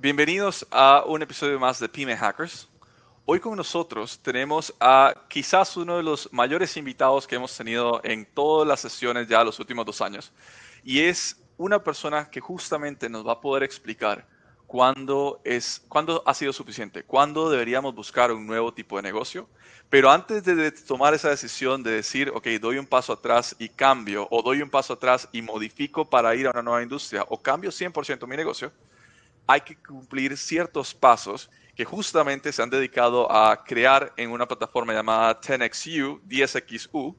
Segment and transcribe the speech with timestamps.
[0.00, 2.66] Bienvenidos a un episodio más de Pyme Hackers.
[3.26, 8.24] Hoy con nosotros tenemos a quizás uno de los mayores invitados que hemos tenido en
[8.24, 10.32] todas las sesiones ya los últimos dos años.
[10.82, 14.26] Y es una persona que justamente nos va a poder explicar
[14.66, 19.50] cuándo, es, cuándo ha sido suficiente, cuándo deberíamos buscar un nuevo tipo de negocio.
[19.90, 24.26] Pero antes de tomar esa decisión de decir, ok, doy un paso atrás y cambio,
[24.30, 27.70] o doy un paso atrás y modifico para ir a una nueva industria, o cambio
[27.70, 28.72] 100% mi negocio,
[29.50, 34.92] hay que cumplir ciertos pasos que justamente se han dedicado a crear en una plataforma
[34.92, 37.16] llamada 10XU, 10XU.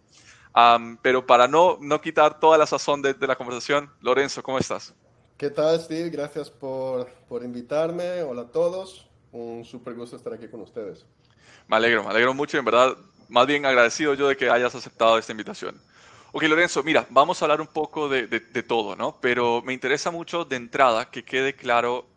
[1.01, 4.93] pero para no, no quitar toda la sazón de, la conversación, Lorenzo, ¿cómo estás?
[5.37, 6.09] ¿Qué tal, Steve?
[6.09, 8.21] Gracias por, por invitarme.
[8.21, 9.09] Hola a todos.
[9.33, 11.05] Un súper gusto estar aquí con ustedes.
[11.67, 12.57] Me alegro, me alegro mucho.
[12.57, 12.95] En verdad,
[13.27, 15.81] más bien agradecido yo de que hayas aceptado esta invitación.
[16.33, 19.19] Ok, Lorenzo, mira, vamos a hablar un poco de, todo, ¿no?
[19.19, 22.07] Pero me interesa mucho de entrada que quede claro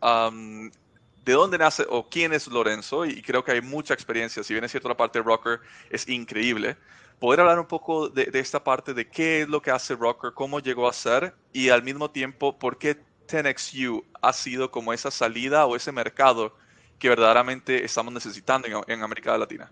[1.25, 4.63] de dónde nace o quién es Lorenzo, y creo que hay mucha experiencia, si bien
[4.63, 6.77] es cierto la parte de Rocker es increíble,
[7.19, 10.59] poder hablar un poco de, esta parte de qué es lo que hace Rocker, cómo
[10.59, 15.65] llegó a ser, y al mismo tiempo, por qué 10XU ha sido como esa salida
[15.65, 16.55] o ese mercado
[16.99, 19.69] que verdaderamente estamos necesitando en, América Latina.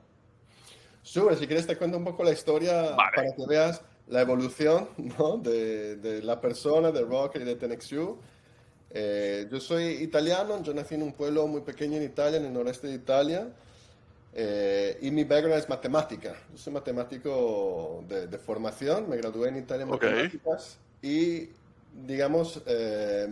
[1.02, 5.38] Sure, si quieres te cuento un poco la historia para que veas la evolución ¿no?
[5.38, 8.18] de, de, la persona, de Rocker y de Tenexu.
[8.96, 12.54] Eh, yo soy italiano, yo nací en un pueblo muy pequeño en Italia, en el
[12.54, 13.48] noreste de Italia,
[14.36, 16.36] eh, y mi background es matemática.
[16.52, 21.50] Yo soy matemático de, de formación, me gradué en Italia en matemáticas y,
[22.06, 23.28] digamos, eh,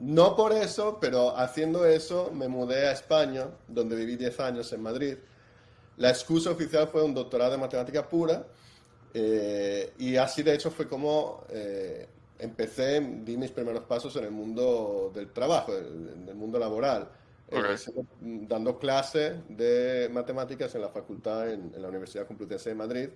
[0.00, 4.82] no por eso, pero haciendo eso me mudé a España, donde viví 10 años en
[4.82, 5.16] Madrid.
[5.96, 8.44] La excusa oficial fue un doctorado de matemática pura
[9.16, 12.08] eh, y así de hecho fue como eh,
[12.38, 17.08] empecé, di mis primeros pasos en el mundo del trabajo, en el mundo laboral,
[17.48, 17.76] eh,
[18.20, 23.08] dando clase de matemáticas en la facultad en, en, la Universidad Complutense de Madrid.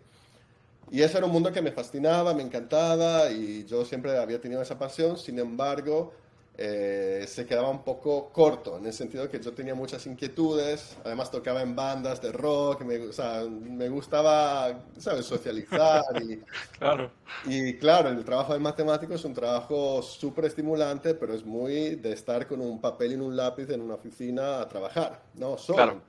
[0.90, 4.62] Y ese era un mundo que me fascinaba, me encantaba y yo siempre había tenido
[4.62, 6.12] esa pasión, sin embargo,
[6.60, 11.30] eh, se quedaba un poco corto, en el sentido que yo tenía muchas inquietudes, además
[11.30, 16.02] tocaba en bandas de rock, me, o sea, me gustaba, ¿sabes?, socializar.
[16.20, 16.42] Y
[16.78, 17.12] claro.
[17.46, 22.12] y claro, el trabajo de matemático es un trabajo súper estimulante, pero es muy de
[22.12, 25.56] estar con un papel y un lápiz en una oficina a trabajar, ¿no?
[25.56, 25.76] Solo.
[25.76, 26.02] Claro.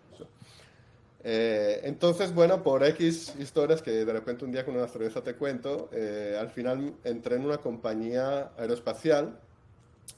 [1.23, 5.35] Eh, entonces, bueno, por X historias que de repente un día con una cerveza te
[5.35, 9.37] cuento, eh, al final entré en una compañía aeroespacial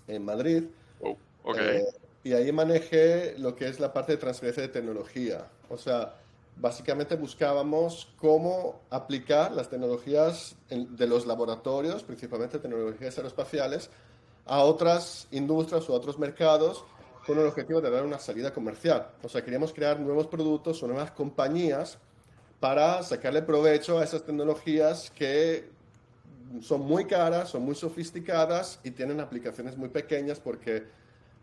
[0.07, 0.63] en Madrid.
[1.01, 1.85] Oh, eh,
[2.23, 5.47] y ahí manejé lo que es la parte de transferencia de tecnología.
[5.69, 6.15] O sea,
[6.57, 13.89] básicamente buscábamos cómo aplicar las tecnologías de los laboratorios, principalmente tecnologías aeroespaciales,
[14.45, 16.83] a otras industrias o a otros mercados
[17.25, 19.11] con el objetivo de dar una salida comercial.
[19.23, 21.97] O sea, queríamos crear nuevos productos o nuevas compañías
[22.59, 25.70] para sacarle provecho a esas tecnologías que
[26.61, 30.83] son muy caras, son muy sofisticadas y tienen aplicaciones muy pequeñas porque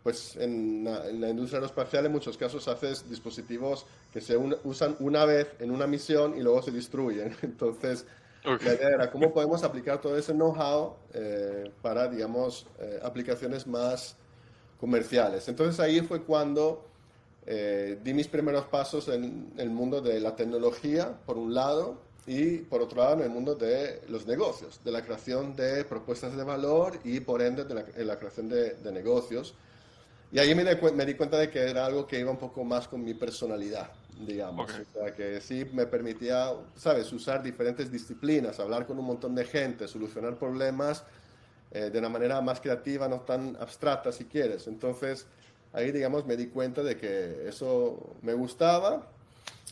[0.03, 5.47] pues en la, industria aeroespacial en muchos casos haces dispositivos que se usan una vez
[5.59, 7.35] en una misión y luego se destruyen.
[7.41, 8.05] Entonces,
[8.43, 14.15] la idea era cómo podemos aplicar todo ese know-how eh, para, digamos, eh, aplicaciones más
[14.79, 15.47] comerciales.
[15.49, 16.85] Entonces ahí fue cuando
[17.45, 21.97] eh, di mis primeros pasos en el mundo de la tecnología, por un lado,
[22.29, 26.37] y por otro lado en el mundo de los negocios, de la creación de propuestas
[26.37, 29.55] de valor y por ende de la, creación de, negocios.
[30.31, 32.87] Y ahí me, me, di cuenta de que era algo que iba un poco más
[32.87, 33.89] con mi personalidad,
[34.27, 34.69] digamos.
[34.69, 39.45] O sea, que sí me permitía, ¿sabes?, usar diferentes disciplinas, hablar con un montón de
[39.45, 41.03] gente, solucionar problemas
[41.71, 44.67] eh, de una manera más creativa, no tan abstracta si quieres.
[44.67, 45.25] Entonces,
[45.73, 49.07] ahí, digamos, me di cuenta de que eso me gustaba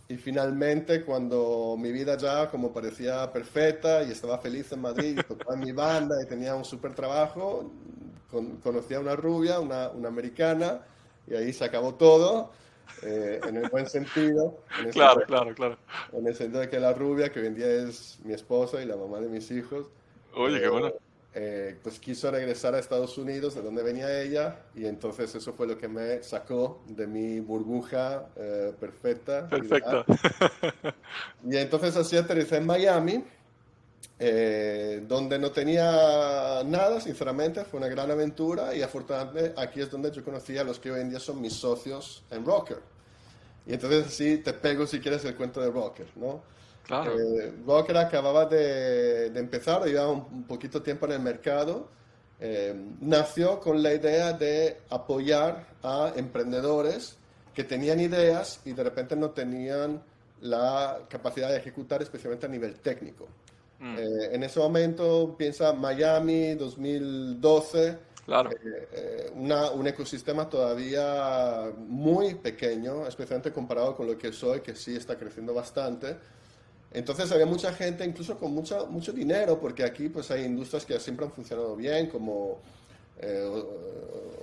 [0.09, 5.23] y finalmente cuando mi vida ya como parecía perfecta y estaba feliz en Madrid, y
[5.23, 7.71] tocaba en mi banda y tenía un súper trabajo,
[8.63, 10.81] conocí a una rubia, una, una, americana,
[11.27, 12.51] y ahí se acabó todo,
[13.03, 14.63] eh, en el buen sentido.
[14.93, 15.77] claro, claro, claro.
[16.13, 18.85] En el sentido de que la rubia, que hoy en día es mi esposa y
[18.85, 19.87] la mamá de mis hijos.
[20.33, 20.93] Oye, qué bueno.
[21.39, 25.67] Eh, pues quiso regresar a Estados Unidos, de donde venía ella, y entonces eso fue
[25.67, 29.47] lo que me sacó de mi burbuja eh, perfecta.
[29.47, 30.03] Perfecta.
[31.47, 33.23] Y, entonces así aterricé en Miami,
[34.17, 40.09] eh, donde no tenía nada, sinceramente, fue una gran aventura y afortunadamente aquí es donde
[40.09, 42.79] yo conocí a los que hoy en día son mis socios en Rocker.
[43.67, 46.41] Y entonces así te pego si quieres el cuento de Rocker, ¿no?
[46.87, 47.19] Claro.
[47.19, 51.89] Eh, Rocker acababa de, de empezar, llevaba un, poquito tiempo en el mercado.
[52.39, 57.17] Eh, nació con la idea de apoyar a emprendedores
[57.53, 60.01] que tenían ideas y de repente no tenían
[60.41, 63.27] la capacidad de ejecutar, especialmente a nivel técnico.
[63.79, 63.95] Mm.
[63.97, 68.49] Eh, en ese momento, piensa Miami, 2012, claro.
[68.51, 74.95] Eh, una, un ecosistema todavía muy pequeño, especialmente comparado con lo que soy, que sí
[74.95, 76.15] está creciendo bastante.
[76.91, 80.99] Entonces había mucha gente, incluso con mucha, mucho dinero, porque aquí pues hay industrias que
[80.99, 82.59] siempre han funcionado bien, como
[83.19, 83.63] eh,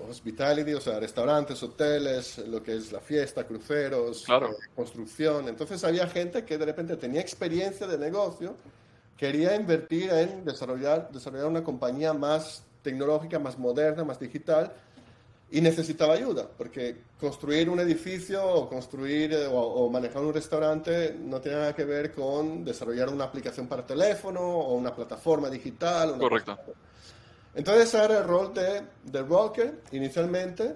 [0.09, 4.51] hospitality, o sea, restaurantes, hoteles, lo que es la fiesta, cruceros, claro.
[4.51, 5.49] eh, construcción.
[5.49, 8.57] Entonces había gente que de repente tenía experiencia de negocio,
[9.17, 14.73] quería invertir en desarrollar, desarrollar una compañía más tecnológica, más moderna, más digital,
[15.51, 21.41] y necesitaba ayuda, porque construir un edificio o construir eh, o, manejar un restaurante no
[21.41, 26.19] tiene nada que ver con desarrollar una aplicación para teléfono o una plataforma digital.
[26.19, 26.59] Correcto.
[27.55, 30.75] Entonces ese era el rol de, de Rocker inicialmente.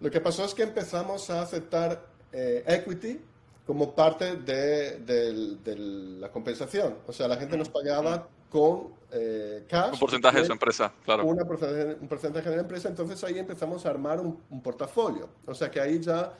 [0.00, 3.20] Lo que pasó es que empezamos a aceptar eh, equity
[3.66, 6.98] como parte de, de, la compensación.
[7.06, 9.94] O sea, la gente nos pagaba con eh, cash.
[9.94, 11.24] Un porcentaje de su empresa, claro.
[11.24, 12.88] un porcentaje de la empresa.
[12.88, 15.28] Entonces ahí empezamos a armar un, portafolio.
[15.46, 16.34] O sea que ahí ya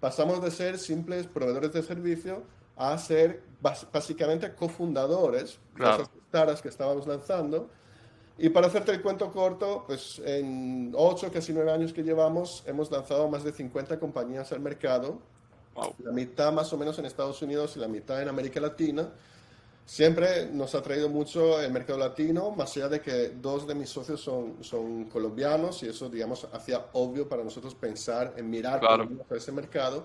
[0.00, 2.42] pasamos de ser simples proveedores de servicio
[2.76, 7.68] a ser básicamente cofundadores de esas startups que estábamos lanzando.
[8.38, 12.90] Y para hacerte el cuento corto, pues en ocho, casi nueve años que llevamos, hemos
[12.90, 15.18] lanzado más de 50 compañías al mercado.
[15.98, 19.10] La mitad más o menos en Estados Unidos y la mitad en América Latina.
[19.90, 23.88] Siempre nos ha traído mucho el mercado latino, más allá de que dos de mis
[23.88, 29.08] socios son, son colombianos y eso, digamos, hacía obvio para nosotros pensar en mirar claro.
[29.08, 30.04] por ese mercado.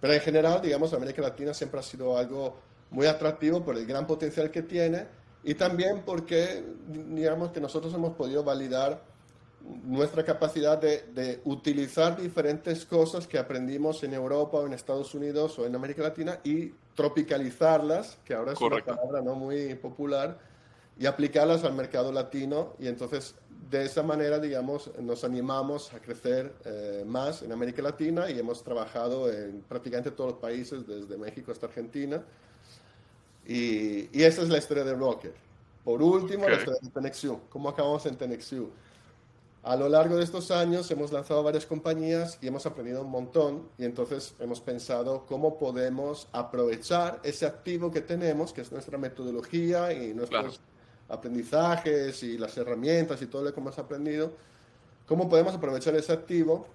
[0.00, 2.54] Pero en general, digamos, América Latina siempre ha sido algo
[2.92, 5.08] muy atractivo por el gran potencial que tiene
[5.42, 9.02] y también porque, digamos, que nosotros hemos podido validar
[9.84, 15.58] nuestra capacidad de, de, utilizar diferentes cosas que aprendimos en Europa o en Estados Unidos
[15.58, 18.92] o en América Latina y tropicalizarlas, que ahora es Correcto.
[18.92, 20.38] una palabra no muy popular,
[20.98, 22.74] y aplicarlas al mercado latino.
[22.78, 23.34] Y entonces,
[23.70, 28.62] de esa manera, digamos, nos animamos a crecer eh, más en América Latina y hemos
[28.62, 32.22] trabajado en prácticamente todos los países, desde México hasta Argentina.
[33.46, 35.34] Y, y esa es la historia de Rocker.
[35.84, 36.54] Por último, Okay.
[36.54, 37.40] la historia de Tenexiu.
[37.48, 38.70] ¿Cómo acabamos en Tenexiu?
[39.64, 43.68] A lo largo de estos años hemos lanzado varias compañías y hemos aprendido un montón
[43.78, 49.92] y entonces hemos pensado cómo podemos aprovechar ese activo que tenemos, que es nuestra metodología
[49.92, 50.58] y nuestros
[51.08, 54.32] aprendizajes y las herramientas y todo lo que hemos aprendido,
[55.06, 56.66] cómo podemos aprovechar ese activo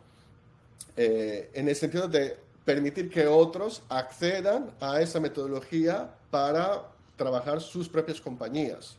[0.95, 6.83] eh, en el sentido de permitir que otros accedan a esa metodología para
[7.17, 8.97] trabajar sus propias compañías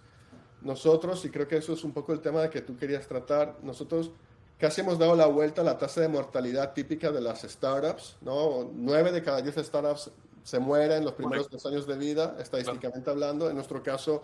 [0.63, 3.57] nosotros, y creo que eso es un poco el tema de que tú querías tratar,
[3.63, 4.11] nosotros
[4.59, 8.69] casi hemos dado la vuelta a la tasa de mortalidad típica de las startups, ¿no?
[8.75, 10.11] Nueve de cada diez startups
[10.43, 13.49] se mueren en los primeros dos años de vida, estadísticamente hablando.
[13.49, 14.23] En nuestro caso,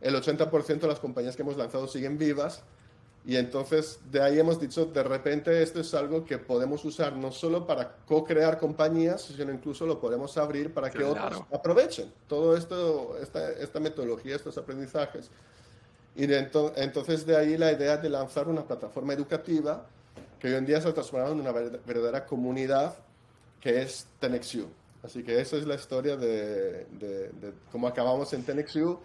[0.00, 2.62] el 80% de las compañías que hemos lanzado siguen vivas.
[3.24, 7.32] Y entonces de ahí hemos dicho, de repente esto es algo que podemos usar no
[7.32, 11.40] solo para co-crear compañías, sino incluso lo podemos abrir para que Claro.
[11.40, 15.30] otros aprovechen todo esto, esta, esta metodología, estos aprendizajes.
[16.16, 19.86] Y de ento- entonces de ahí la idea de lanzar una plataforma educativa
[20.40, 22.94] que hoy en día se ha transformado en una ver- verdadera comunidad
[23.60, 24.66] que es Tenexiu.
[25.02, 28.98] Así que esa es la historia de, de- de cómo acabamos en Tenexiu.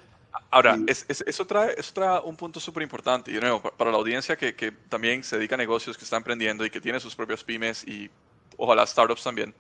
[0.50, 3.30] Ahora, Y- es, es- eso, trae, eso trae un punto súper importante.
[3.32, 6.06] Y de nuevo, pa- para la audiencia que, que también se dedica a negocios, que
[6.06, 8.10] está emprendiendo y que tiene sus propios pymes y
[8.58, 9.54] ojalá startups también.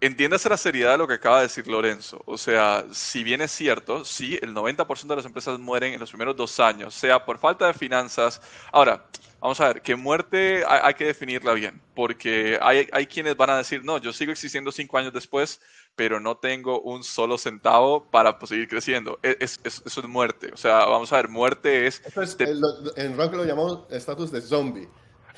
[0.00, 2.22] Entiéndase la seriedad de lo que acaba de decir Lorenzo.
[2.26, 6.10] O sea, si bien es cierto, sí, el 90% de las empresas mueren en los
[6.10, 8.40] primeros dos años, sea por falta de finanzas.
[8.72, 9.06] Ahora,
[9.40, 13.58] vamos a ver, que muerte hay, que definirla bien, porque hay, hay, quienes van a
[13.58, 15.60] decir, no, yo sigo existiendo cinco años después,
[15.96, 19.18] pero no tengo un solo centavo para pues, seguir creciendo.
[19.22, 20.50] E, es, eso es muerte.
[20.52, 22.02] O sea, vamos a ver, muerte es...
[22.96, 24.88] en rock lo llamamos estatus de zombie.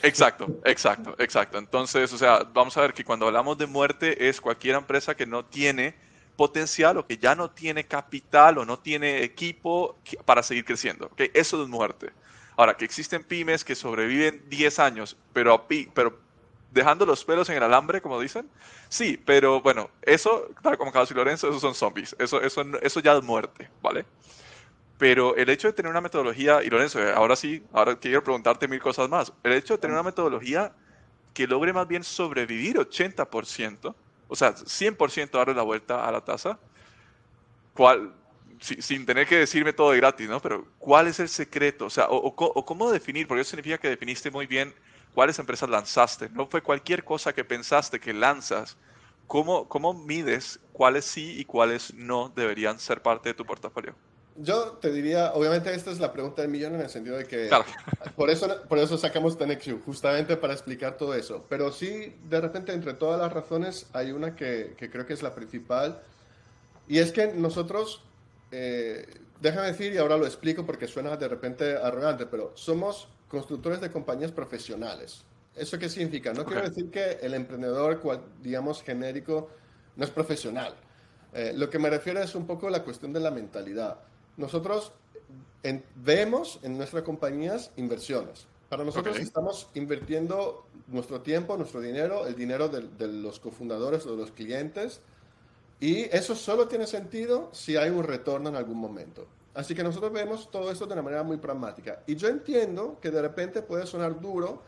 [0.03, 1.59] Exacto, exacto, exacto.
[1.59, 5.27] Entonces, o sea, vamos a ver que cuando hablamos de muerte es cualquier empresa que
[5.27, 5.95] no tiene
[6.37, 11.11] potencial o que ya no tiene capital o no tiene equipo para seguir creciendo.
[11.33, 12.13] Eso es muerte.
[12.57, 16.19] Ahora, que existen pymes que sobreviven 10 años, pero, pero
[16.71, 18.49] dejando los pelos en el alambre, como dicen,
[18.89, 22.15] sí, pero bueno, eso, tal como Carlos y Lorenzo, esos son zombies.
[22.19, 24.05] Eso, eso, eso ya es muerte, ¿vale?
[24.99, 28.67] Pero el hecho de tener una metodología, y Lorenzo, eh, ahora sí, ahora quiero preguntarte
[28.67, 29.33] mil cosas más.
[29.43, 30.73] El hecho de tener una metodología
[31.35, 33.95] que logre más bien sobrevivir 80%,
[34.29, 36.59] o sea, 100% darle la vuelta a la tasa,
[37.75, 38.15] ¿cuál,
[38.59, 40.41] sin tener que decirme todo gratis, ¿no?
[40.41, 41.87] Pero ¿cuál es el secreto?
[41.87, 44.75] O sea, o, o, cómo definir, porque eso significa que definiste muy bien
[45.15, 46.31] cuáles empresas lanzaste.
[46.31, 48.77] No fue cualquier cosa que pensaste que lanzas.
[49.27, 53.95] ¿Cómo, cómo mides cuáles sí y cuáles no deberían ser parte de tu portafolio?
[54.39, 57.49] Yo te diría, obviamente esta es la pregunta del millón en el sentido de que
[58.17, 61.47] por, eso, por eso sacamos TenXU, justamente para explicar todo eso.
[61.49, 65.23] Pero sí, de repente, entre todas las razones, hay una que, que creo que es
[65.23, 66.01] la principal.
[66.89, 68.03] Y es que nosotros,
[68.53, 69.07] eh,
[69.41, 73.91] déjame decir, y ahora lo explico porque suena de repente arrogante, pero somos constructores de
[73.91, 75.25] compañías profesionales.
[75.55, 76.35] ¿Eso qué significa?
[76.35, 78.01] No quiero decir que el emprendedor,
[78.43, 79.51] digamos, genérico,
[79.97, 80.75] no es profesional.
[81.33, 83.99] Eh, lo que me refiero es un poco la cuestión de la mentalidad
[84.37, 84.93] nosotros
[85.97, 88.47] vemos en nuestras compañías inversiones.
[88.69, 94.17] Para nosotros estamos invirtiendo nuestro tiempo, nuestro dinero, el dinero de, los cofundadores o de
[94.17, 95.01] los clientes,
[95.79, 99.27] y eso solo tiene sentido si hay un retorno en algún momento.
[99.55, 102.03] Así que nosotros vemos todo esto de una manera muy pragmática.
[102.07, 104.63] Y yo entiendo que de repente puede sonar duro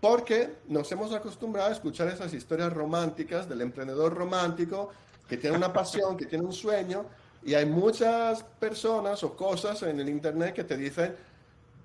[0.00, 4.90] porque nos hemos acostumbrado a escuchar esas historias románticas del emprendedor romántico
[5.28, 7.04] que tiene una pasión, que tiene un sueño,
[7.44, 11.14] y hay muchas personas o cosas en el Internet que te dicen,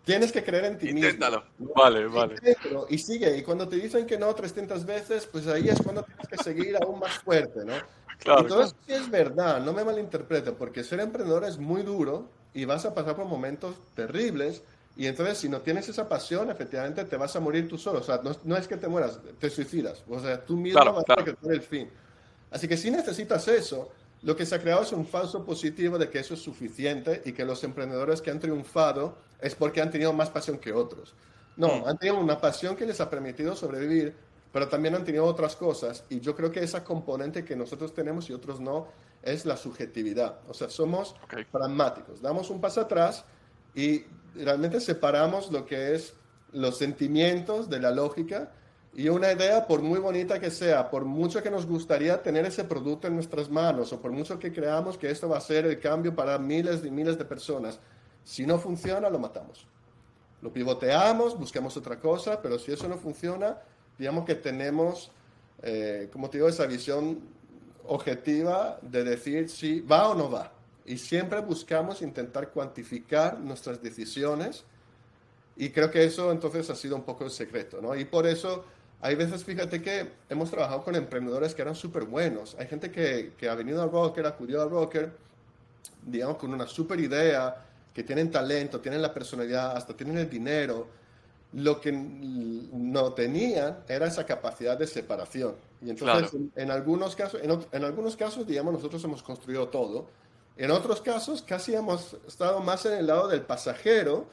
[0.04, 1.44] tienes que creer en ti Inténtalo.
[1.76, 2.36] Vale, vale.
[2.90, 3.38] Y sigue.
[3.38, 6.76] Y cuando te dicen que no 300 veces, pues ahí es cuando tienes que seguir
[6.82, 7.74] aún más fuerte, ¿no?
[8.20, 12.30] Claro, y todo eso es verdad, no me malinterprete, porque ser emprendedor es muy duro
[12.54, 14.62] y vas a pasar por momentos terribles.
[14.96, 18.00] Y entonces, si no tienes esa pasión, efectivamente te vas a morir tú solo.
[18.00, 20.04] O sea, no, es que te mueras, te suicidas.
[20.08, 21.90] O sea, tú mismo vas a tener el fin.
[22.52, 23.90] Así que si necesitas eso,
[24.24, 27.34] lo que se ha creado es un falso positivo de que eso es suficiente y
[27.34, 31.14] que los emprendedores que han triunfado es porque han tenido más pasión que otros.
[31.58, 31.88] No, mm.
[31.88, 34.16] han tenido una pasión que les ha permitido sobrevivir,
[34.54, 38.30] pero también han tenido otras cosas y yo creo que esa componente que nosotros tenemos
[38.30, 38.88] y otros no
[39.22, 40.40] es la subjetividad.
[40.48, 41.16] O sea, somos
[41.52, 43.26] pragmáticos, damos un paso atrás
[43.76, 46.14] y realmente separamos lo que es
[46.54, 48.54] los sentimientos de la lógica
[48.96, 52.64] y una idea, por muy bonita que sea, por mucho que nos gustaría tener ese
[52.64, 55.80] producto en nuestras manos o por mucho que creamos que esto va a ser el
[55.80, 57.80] cambio para miles y miles de personas,
[58.24, 59.66] si no funciona, lo matamos.
[60.42, 63.58] Lo pivoteamos, buscamos otra cosa, pero si eso no funciona,
[63.98, 65.12] digamos que tenemos,
[65.64, 67.20] eh, como te digo, esa visión
[67.88, 70.52] objetiva de decir si va o no va.
[70.86, 74.66] Y siempre buscamos intentar cuantificar nuestras decisiones
[75.56, 77.96] y creo que eso entonces ha sido un poco el secreto, ¿no?
[77.96, 78.66] Y por eso
[79.04, 82.56] hay veces, fíjate que hemos trabajado con emprendedores que eran súper buenos.
[82.58, 85.12] Hay gente que, que, ha venido al broker, acudió al broker,
[86.06, 90.88] digamos, con una súper idea, que tienen talento, tienen la personalidad, hasta tienen el dinero.
[91.52, 95.56] Lo que no tenían era esa capacidad de separación.
[95.82, 100.08] Y entonces, en, algunos casos, en, en algunos casos, digamos, nosotros hemos construido todo.
[100.56, 104.28] En otros casos, casi hemos estado más en el lado del pasajero,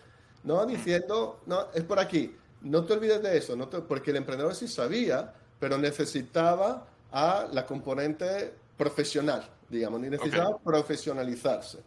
[0.45, 0.65] ¿no?
[0.65, 4.69] Diciendo, no, es por aquí no te olvides de eso, no porque el emprendedor sí
[4.69, 11.79] sabía, pero necesitaba a la componente profesional, digamos, necesitaba profesionalizarse.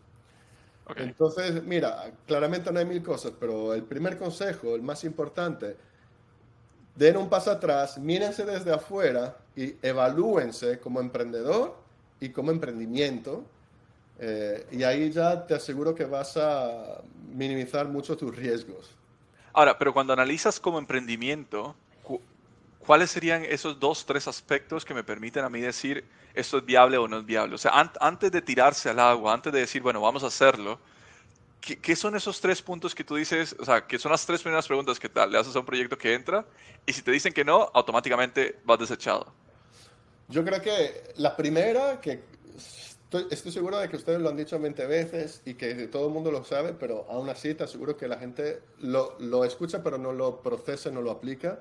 [0.95, 5.77] Entonces, mira, claramente no hay mil cosas, pero el primer consejo, el más importante,
[6.95, 11.75] den un paso atrás, mírense desde afuera y evalúense como emprendedor
[12.19, 13.43] y como emprendimiento.
[14.19, 17.01] Eh, y ahí ya te aseguro que vas a
[17.33, 18.91] minimizar mucho tus riesgos.
[19.53, 21.75] Ahora, pero cuando analizas como emprendimiento,
[22.79, 26.97] ¿cuáles serían esos dos, tres aspectos que me permiten a mí decir esto es viable
[26.97, 27.53] o no es viable?
[27.53, 30.79] O sea, antes de tirarse al agua, antes de decir, bueno, vamos a hacerlo,
[31.61, 33.55] ¿qué, son esos tres puntos que tú dices?
[33.59, 36.13] O sea, que son las tres primeras preguntas que le haces a un proyecto que
[36.13, 36.45] entra
[36.85, 39.31] y si te dicen que no, automáticamente vas desechado.
[40.29, 42.23] Yo creo que la primera, que
[43.29, 46.31] estoy, seguro de que ustedes lo han dicho 20 veces y que todo el mundo
[46.31, 50.13] lo sabe, pero aún así te aseguro que la gente lo, lo escucha pero no
[50.13, 51.59] lo procesa, no lo aplica.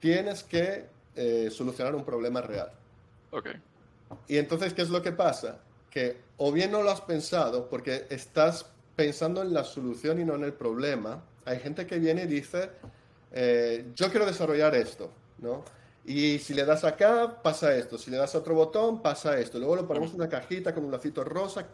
[0.00, 2.72] Tienes que eh, solucionar un problema real.
[3.30, 3.50] Ok.
[4.28, 5.60] Y entonces, ¿qué es lo que pasa?
[5.90, 8.66] Que o bien no lo has pensado porque estás
[8.96, 11.22] pensando en la solución y no en el problema.
[11.44, 12.70] Hay gente que viene y dice,
[13.32, 15.64] eh, yo quiero desarrollar esto, ¿no?
[16.06, 17.96] Y si le das acá, pasa esto.
[17.96, 19.58] Si le das a otro botón, pasa esto.
[19.58, 21.66] Luego lo ponemos en una cajita con un lacito rosa,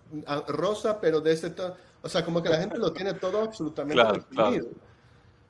[0.46, 1.74] rosa pero de ese tono.
[2.02, 4.68] O sea, como que la gente lo tiene todo absolutamente definido.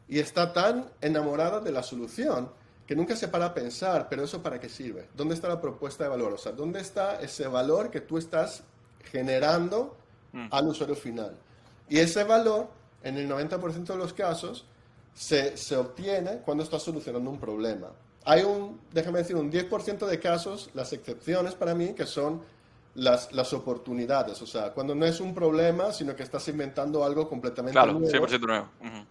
[0.08, 2.50] Y está tan enamorada de la solución
[2.86, 5.08] que nunca se para a pensar, pero eso para qué sirve?
[5.14, 6.32] ¿Dónde está la propuesta de valor?
[6.32, 8.64] O sea, ¿dónde está ese valor que tú estás
[9.12, 9.96] generando
[10.32, 10.48] mm.
[10.50, 11.36] al usuario final?
[11.88, 12.68] Y ese valor,
[13.04, 14.66] en el 90% de los casos,
[15.14, 17.92] se, se obtiene cuando estás solucionando un problema
[18.24, 22.42] hay un, déjame decir, un 10% de casos, las excepciones para mí, que son
[22.94, 24.40] las, las oportunidades.
[24.42, 28.26] O sea, cuando no es un problema, sino que estás inventando algo completamente claro, nuevo.
[28.26, 28.68] 100% nuevo.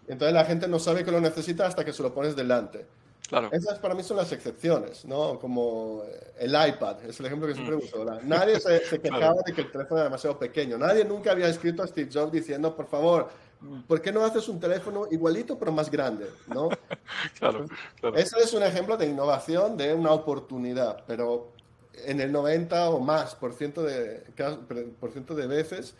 [0.07, 2.85] Entonces la gente no sabe que lo necesita hasta que se lo pones delante.
[3.27, 3.49] Claro.
[3.51, 5.37] Esas para mí son las excepciones, ¿no?
[5.39, 6.01] Como
[6.39, 8.03] el iPad, es el ejemplo que siempre uso.
[8.23, 10.79] Nadie se, se quejaba de que el teléfono era demasiado pequeño.
[10.79, 13.29] Nadie nunca había escrito a Steve Jobs diciendo, por favor,
[13.87, 16.27] ¿por qué no haces un teléfono igualito pero más grande?
[16.47, 16.69] ¿no?
[17.39, 17.65] claro,
[18.15, 21.51] Ese es un ejemplo de innovación, de una oportunidad, pero
[22.05, 24.23] en el 90 o más por ciento de,
[24.99, 25.95] por ciento de veces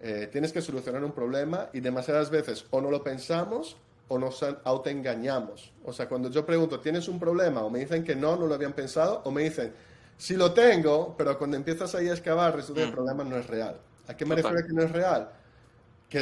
[0.00, 3.76] eh, tienes que solucionar un problema y demasiadas veces o no lo pensamos
[4.08, 5.72] o nos autoengañamos.
[5.84, 7.62] O sea, cuando yo pregunto, ¿tienes un problema?
[7.62, 9.72] O me dicen que no, no lo habían pensado, o me dicen,
[10.16, 12.94] sí lo tengo, pero cuando empiezas ahí a excavar, resulta que el mm.
[12.94, 13.80] problema no es real.
[14.06, 15.30] ¿A qué me refiero que no es real?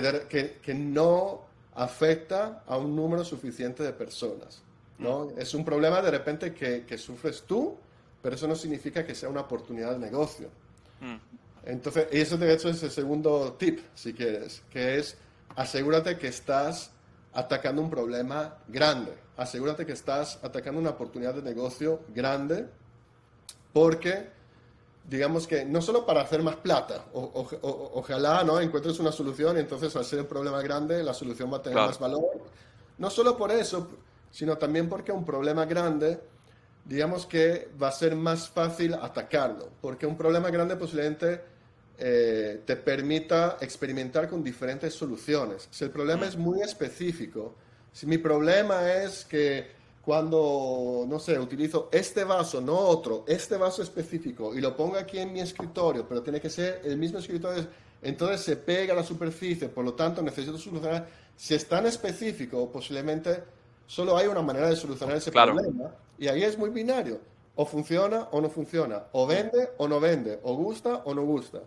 [0.01, 1.43] Que, que, no
[1.75, 4.63] afecta a un número suficiente de personas.
[4.99, 5.27] ¿no?
[5.27, 5.39] Mm.
[5.39, 7.77] Es un problema de repente que, que, sufres tú,
[8.23, 10.49] pero eso no significa que sea una oportunidad de negocio.
[11.01, 11.17] Mm.
[11.65, 15.17] Entonces, y eso de hecho es el segundo tip, si quieres, que es
[15.55, 16.91] asegúrate que estás
[17.33, 19.13] atacando un problema grande.
[19.37, 22.67] Asegúrate que estás atacando una oportunidad de negocio grande
[23.73, 24.29] porque
[25.09, 28.61] digamos que no solo para hacer más plata, ojalá ¿no?
[28.61, 31.79] encuentres una solución y entonces al ser un problema grande la solución va a tener
[31.79, 32.41] más valor.
[32.99, 33.89] No solo por eso,
[34.31, 36.21] sino también porque un problema grande,
[36.85, 41.43] digamos que va a ser más fácil atacarlo, porque un problema grande posiblemente
[41.99, 45.69] eh, te permita experimentar con diferentes soluciones.
[45.71, 46.29] Si el problema mm.
[46.29, 47.57] es muy específico,
[47.93, 53.83] si mi problema es que cuando, no sé, utilizo este vaso, no otro, este vaso
[53.83, 57.67] específico, y lo pongo aquí en mi escritorio, pero tiene que ser el mismo escritorio,
[58.03, 61.07] entonces se pega a la superficie, por lo tanto necesito solucionar.
[61.37, 63.45] Si es tan específico, posiblemente
[63.87, 67.21] solo hay una manera de solucionar ese problema, y ahí es muy binario.
[67.55, 71.61] O funciona o no funciona, o vende o no vende, o gusta o no gusta.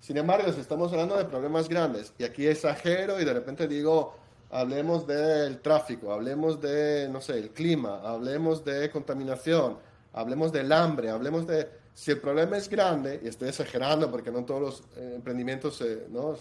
[0.00, 4.14] Sin embargo, si estamos hablando de problemas grandes, y aquí exagero y de repente digo,
[4.56, 9.76] hablemos del tráfico, hablemos de, no sé, el clima, hablemos de contaminación,
[10.14, 11.68] hablemos del hambre, hablemos de...
[11.92, 16.06] Si el problema es grande, y estoy exagerando porque no todos los eh, emprendimientos se...
[16.10, 16.34] ¿no?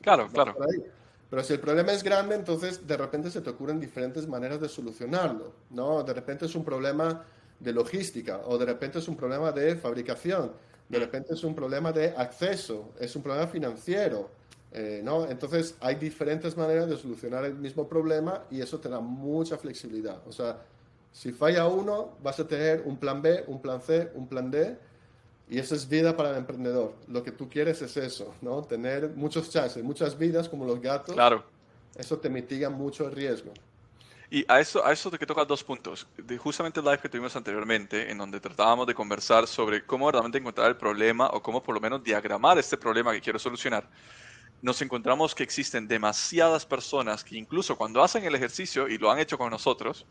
[0.00, 0.54] claro, claro.
[1.30, 4.68] Pero si el problema es grande, entonces de repente se te ocurren diferentes maneras de
[4.68, 6.02] solucionarlo, ¿no?
[6.02, 7.24] De repente es un problema
[7.58, 10.52] de logística o de repente es un problema de fabricación,
[10.88, 14.28] de repente es un problema de acceso, es un problema financiero,
[14.74, 15.28] eh, ¿no?
[15.28, 20.22] Entonces hay diferentes maneras de solucionar el mismo problema y eso te da mucha flexibilidad.
[20.26, 20.62] O sea,
[21.12, 24.76] si falla uno, vas a tener un plan B, un plan C, un plan D
[25.50, 26.94] y eso es vida para el emprendedor.
[27.08, 28.62] Lo que tú quieres es eso, ¿no?
[28.62, 31.14] Tener muchos chances, muchas vidas como los gatos.
[31.14, 31.44] Claro.
[31.94, 33.52] Eso te mitiga mucho el riesgo.
[34.30, 36.06] Y a eso, a eso te que tocar dos puntos.
[36.16, 40.38] De justamente el live que tuvimos anteriormente, en donde tratábamos de conversar sobre cómo realmente
[40.38, 43.86] encontrar el problema o cómo por lo menos diagramar este problema que quiero solucionar
[44.62, 49.18] nos encontramos que existen demasiadas personas que incluso cuando hacen el ejercicio, y lo han
[49.18, 50.06] hecho con nosotros,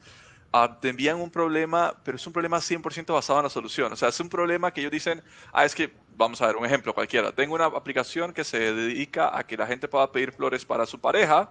[0.53, 3.93] uh, te envían un problema, pero es un problema 100% basado en la solución.
[3.93, 6.65] O sea, es un problema que ellos dicen, ah, es que, vamos a ver, un
[6.65, 7.31] ejemplo cualquiera.
[7.31, 10.99] Tengo una aplicación que se dedica a que la gente pueda pedir flores para su
[10.99, 11.49] pareja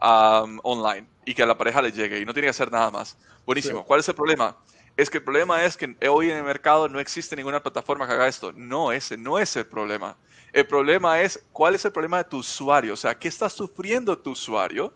[0.00, 3.16] online y que a la pareja le llegue y no tiene que hacer nada más.
[3.46, 3.84] Buenísimo.
[3.84, 4.56] ¿Cuál es el problema?
[4.96, 8.12] es que el problema es que hoy en el mercado no existe ninguna plataforma que
[8.12, 8.52] haga esto.
[8.52, 10.16] No, ese no es el problema.
[10.52, 14.18] El problema es cuál es el problema de tu usuario, o sea, qué está sufriendo
[14.18, 14.92] tu usuario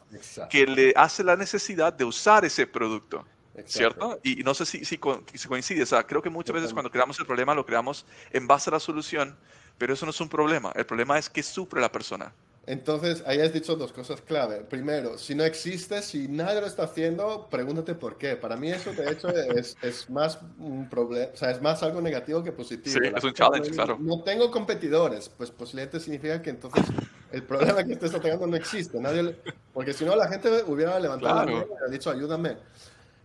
[0.50, 3.24] que le hace la necesidad de usar ese producto.
[3.64, 4.20] ¿Cierto?
[4.22, 7.24] Y no sé si, si, coincide, o sea, creo que muchas veces cuando creamos el
[7.24, 9.34] problema lo creamos en base a la solución,
[9.78, 10.72] pero eso no es un problema.
[10.74, 12.34] El problema es que sufre la persona.
[12.66, 14.64] Entonces, ahí has dicho dos cosas clave.
[14.64, 18.34] Primero, si no existe, si nadie lo está haciendo, pregúntate por qué.
[18.34, 22.00] Para mí eso, de hecho, es, es más un problema, o sea, es más algo
[22.00, 22.98] negativo que positivo.
[23.00, 23.96] Sí, es un challenge, claro.
[24.00, 26.84] No tengo competidores, pues posiblemente significa que entonces
[27.30, 28.98] el problema que estés atacando no existe.
[28.98, 29.36] Nadie,
[29.72, 32.56] porque si no, la gente hubiera levantado la mano y hubiera dicho, ayúdame.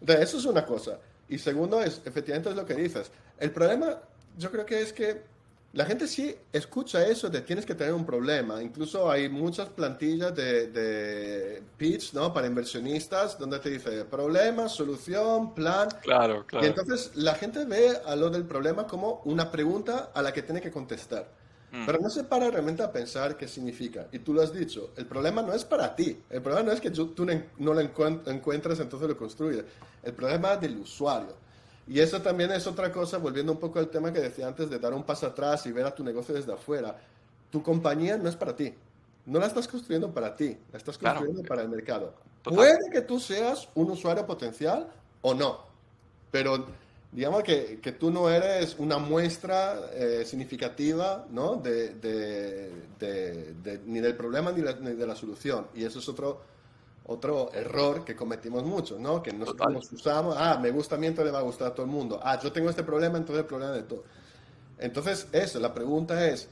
[0.02, 1.00] Entonces, eso es una cosa.
[1.28, 3.10] Y segundo, es, efectivamente es lo que dices.
[3.40, 3.98] El problema,
[4.38, 5.31] yo creo que es que
[5.74, 8.62] la gente sí escucha eso de tienes que tener un problema.
[8.62, 12.34] Incluso hay muchas plantillas de, de pitch, ¿no?
[12.34, 15.88] Para inversionistas donde te dice problema, solución, plan.
[16.02, 16.66] Claro, claro.
[16.66, 20.42] Y entonces la gente ve a lo del problema como una pregunta a la que
[20.42, 21.30] tiene que contestar.
[21.72, 21.86] Mm.
[21.86, 24.08] Pero no se para realmente a pensar qué significa.
[24.12, 26.22] Y tú lo has dicho, el problema no es para ti.
[26.30, 27.26] El problema no es que tú
[27.60, 29.64] no lo encuentres, entonces lo construyes.
[30.04, 31.34] El problema es del usuario.
[31.88, 34.80] Y eso también es otra cosa, volviendo un poco al tema que decía antes de
[34.80, 36.96] dar un paso atrás y ver a tu negocio desde afuera.
[37.50, 38.74] Tu compañía no es para ti.
[39.26, 42.14] No la estás construyendo para ti, la estás construyendo para el mercado.
[42.44, 44.88] Puede que tú seas un usuario potencial
[45.22, 45.60] o no,
[46.32, 46.66] pero
[47.12, 51.56] digamos que, que tú no eres una muestra eh, significativa ¿no?
[51.56, 55.68] de, de, de, ni del problema ni, ni de la solución.
[55.76, 56.42] Y eso es otro
[57.12, 59.22] otro error que cometimos mucho, ¿no?
[59.22, 59.54] Que nos,
[59.92, 62.20] usamos, ah, me gusta a mí, entonces le va a gustar a todo el mundo.
[62.24, 64.04] Ah, yo tengo este problema, entonces el problema de todo.
[64.78, 66.50] Entonces, eso, la pregunta es,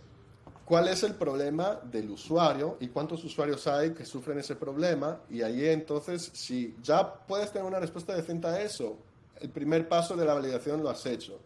[0.65, 5.19] ¿cuál es el problema del usuario y cuántos usuarios hay que sufren ese problema?
[5.29, 8.97] Y ahí entonces, si ya puedes tener una respuesta decente a eso,
[9.39, 11.39] el primer paso de la validación lo has hecho.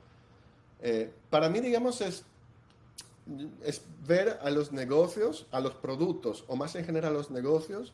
[0.82, 2.26] Eh, para mí, digamos, es,
[3.64, 7.94] es ver a los negocios, a los productos, o más en general a los negocios,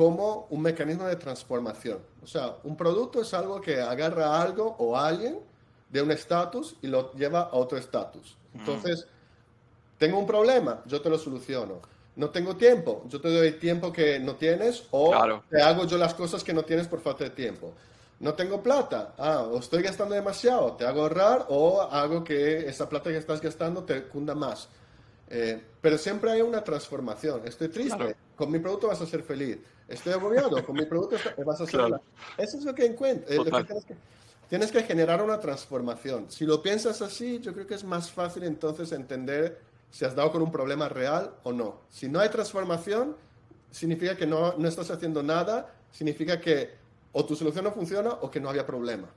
[0.00, 1.98] como un mecanismo de transformación.
[2.22, 5.38] O sea, un producto es algo que agarra algo o alguien
[5.90, 8.34] de un estatus y lo lleva a otro estatus.
[8.54, 8.58] Mm.
[8.60, 9.06] Entonces,
[9.98, 11.82] tengo un problema, yo te lo soluciono.
[12.16, 15.12] No tengo tiempo, yo te doy tiempo que no tienes o
[15.50, 17.74] te hago yo las cosas que no tienes por falta de tiempo.
[18.20, 22.88] No tengo plata, ah, o estoy gastando demasiado, te hago ahorrar o hago que esa
[22.88, 24.70] plata que estás gastando te cunda más.
[25.30, 27.42] Eh, pero siempre hay una transformación.
[27.44, 29.58] Estoy triste, con mi producto vas a ser feliz.
[29.86, 31.16] Estoy agobiado, con mi producto
[31.46, 32.00] vas a ser feliz.
[32.36, 33.30] Eso es lo que encuentras.
[33.30, 33.96] Eh,
[34.48, 36.26] tienes, que, generar una transformación.
[36.30, 40.32] Si lo piensas así, yo creo que es más fácil entonces entender si has dado
[40.32, 41.80] con un problema real o no.
[41.88, 43.16] Si no hay transformación,
[43.70, 46.70] significa que no, no estás haciendo nada, significa que
[47.12, 49.08] o tu solución no funciona o que no había problema.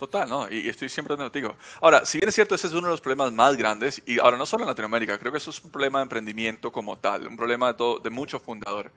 [0.00, 0.50] Total, ¿no?
[0.50, 1.54] Y, estoy siempre contigo.
[1.82, 4.38] Ahora, si bien es cierto, ese es uno de los problemas más grandes, y ahora
[4.38, 7.36] no solo en Latinoamérica, creo que eso es un problema de emprendimiento como tal, un
[7.36, 8.90] problema de, todo, de mucho fundador.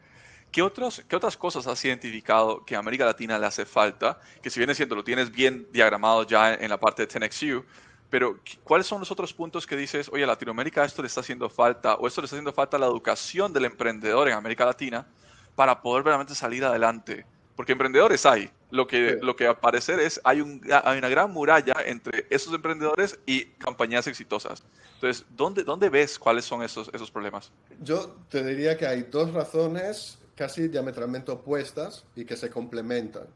[0.49, 4.17] ¿Qué, otros, ¿Qué otras cosas has identificado que a América Latina le hace falta?
[4.41, 7.65] Que si bien es cierto, lo tienes bien diagramado ya en, la parte de 10XU,
[8.09, 11.49] pero ¿cuáles son los otros puntos que dices, oye, a Latinoamérica esto le está haciendo
[11.49, 15.05] falta, o esto le está haciendo falta a la educación del emprendedor en América Latina
[15.53, 17.25] para poder realmente salir adelante?
[17.55, 18.49] Porque emprendedores hay.
[18.71, 23.19] Lo que, lo que aparecer es, hay, un, hay una gran muralla entre esos emprendedores
[23.27, 24.63] y compañías exitosas.
[24.95, 27.51] Entonces, ¿dónde, dónde ves cuáles son esos, esos problemas?
[27.81, 33.27] Yo te diría que hay dos razones casi diametralmente opuestas y que se complementan.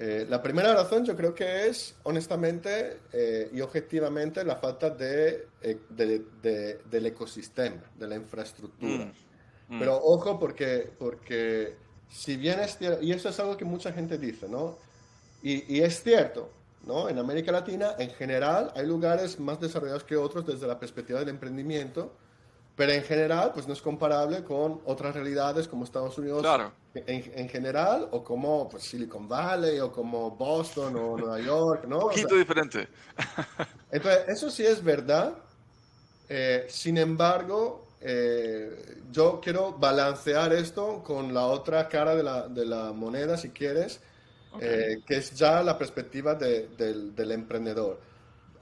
[0.00, 5.48] Eh, la primera razón yo creo que es, honestamente eh, y objetivamente, la falta de,
[5.60, 9.06] eh, de, del ecosistema, de la infraestructura.
[9.68, 9.78] Mm, mm.
[9.78, 11.74] Pero ojo porque, porque
[12.10, 14.76] si bien es cierto, y eso es algo que mucha gente dice, ¿no?
[15.42, 16.50] Y, y, es cierto,
[16.84, 17.08] ¿no?
[17.08, 21.28] En América Latina, en general, hay lugares más desarrollados que otros desde la perspectiva del
[21.28, 22.12] emprendimiento,
[22.78, 26.70] pero en general, pues no es comparable con otras realidades como Estados Unidos claro.
[26.94, 31.96] en, en, general, o como pues, Silicon Valley, o como Boston, o Nueva York, ¿no?
[31.96, 32.86] Un poquito diferente.
[33.90, 35.34] entonces, eso sí es verdad.
[36.28, 42.64] Eh, sin embargo, eh, yo quiero balancear esto con la otra cara de la, de
[42.64, 44.00] la moneda, si quieres,
[44.60, 48.00] eh, que es ya la perspectiva de, del, del, emprendedor.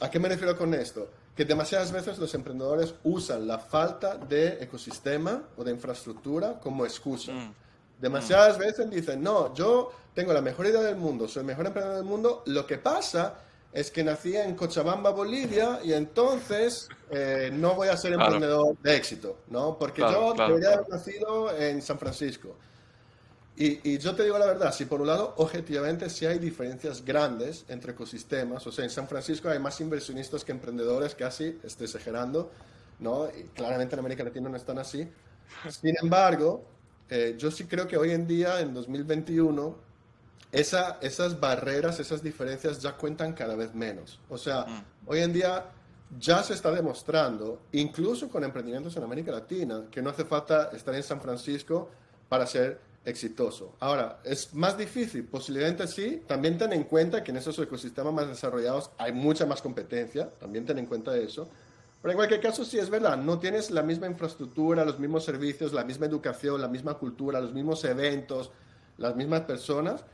[0.01, 1.11] ¿A qué me refiero con esto?
[1.35, 7.33] Que demasiadas veces los emprendedores usan la falta de ecosistema o de infraestructura como excusa.
[7.33, 7.55] Mm.
[8.01, 8.61] Demasiadas mm.
[8.61, 12.07] veces dicen, no, yo tengo la mejor idea del mundo, soy el mejor emprendedor del
[12.07, 13.35] mundo, lo que pasa
[13.72, 18.96] es que nací en Cochabamba, Bolivia, y entonces eh, no voy a ser emprendedor de
[18.96, 19.79] éxito, ¿no?
[19.79, 22.57] Porque yo debería haber nacido en San Francisco.
[23.59, 27.02] Y, y, yo te digo la verdad, si por un lado, objetivamente, sí hay diferencias
[27.02, 31.87] grandes entre ecosistemas, o sea, en San Francisco hay más inversionistas que emprendedores, casi, estoy
[31.87, 32.50] exagerando,
[32.98, 33.29] ¿no?
[33.29, 35.09] Y claramente en América Latina no están así.
[35.70, 36.64] Sin embargo,
[37.09, 39.86] eh, yo sí creo que hoy en día, en 2021,
[40.56, 44.18] esa, esas barreras, esas diferencias ya cuentan cada vez menos.
[44.30, 44.84] O sea, mm.
[45.06, 45.66] hoy en día
[46.18, 50.94] ya se está demostrando, incluso con emprendimientos en América Latina, que no hace falta estar
[50.94, 51.90] en San Francisco
[52.30, 53.74] para ser exitoso.
[53.80, 58.26] Ahora, es más difícil, posiblemente sí, también ten en cuenta que en esos ecosistemas más
[58.26, 61.48] desarrollados hay mucha más competencia, también ten en cuenta eso,
[62.00, 65.72] pero en cualquier caso sí es verdad, no tienes la misma infraestructura, los mismos servicios,
[65.72, 68.50] la misma educación, la misma cultura, los mismos eventos,
[68.98, 70.04] las mismas personas.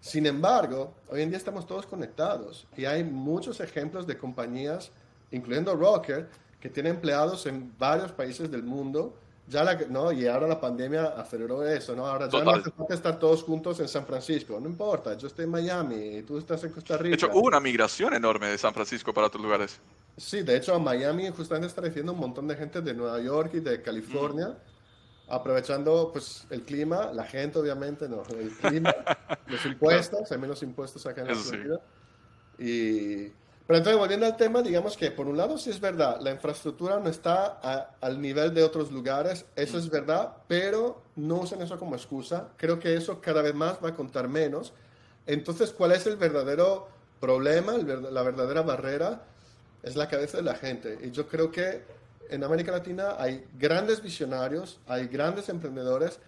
[0.00, 4.90] Sin embargo, hoy en día estamos todos conectados y hay muchos ejemplos de compañías,
[5.30, 6.28] incluyendo Rocker,
[6.60, 9.14] que tiene empleados en varios países del mundo
[9.48, 12.06] ya la, no, y ahora la pandemia aceleró eso, ¿no?
[12.06, 15.46] Ahora ya no hace falta estar todos juntos en San Francisco, no importa, yo estoy
[15.46, 17.08] en Miami y tú estás en Costa Rica.
[17.08, 19.80] De hecho, hubo una migración enorme de San Francisco para otros lugares.
[20.16, 23.52] Sí, de hecho, a Miami justamente está recibiendo un montón de gente de Nueva York
[23.54, 24.58] y de California,
[25.28, 28.94] aprovechando pues el clima, la gente obviamente, no, el clima,
[29.46, 31.80] los impuestos, hay menos impuestos acá en la Florida.
[32.58, 33.32] Y
[33.68, 36.98] pero entonces, volviendo al tema, digamos que por un lado sí es verdad, la infraestructura
[37.00, 41.94] no está al nivel de otros lugares, eso es verdad, pero no usen eso como
[41.94, 42.48] excusa.
[42.56, 44.72] Creo que eso cada vez más va a contar menos.
[45.26, 46.88] Entonces, ¿cuál es el verdadero
[47.20, 49.20] problema, la verdadera barrera?
[49.82, 50.98] Es la cabeza de la gente.
[51.02, 51.82] Y yo creo que
[52.30, 56.20] en América Latina hay grandes visionarios, hay grandes emprendedores,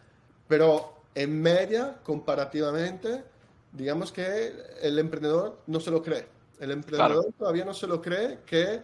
[0.48, 3.24] pero en media, comparativamente,
[3.72, 8.40] digamos que el emprendedor no se lo cree el emprendedor todavía no se lo cree
[8.46, 8.82] que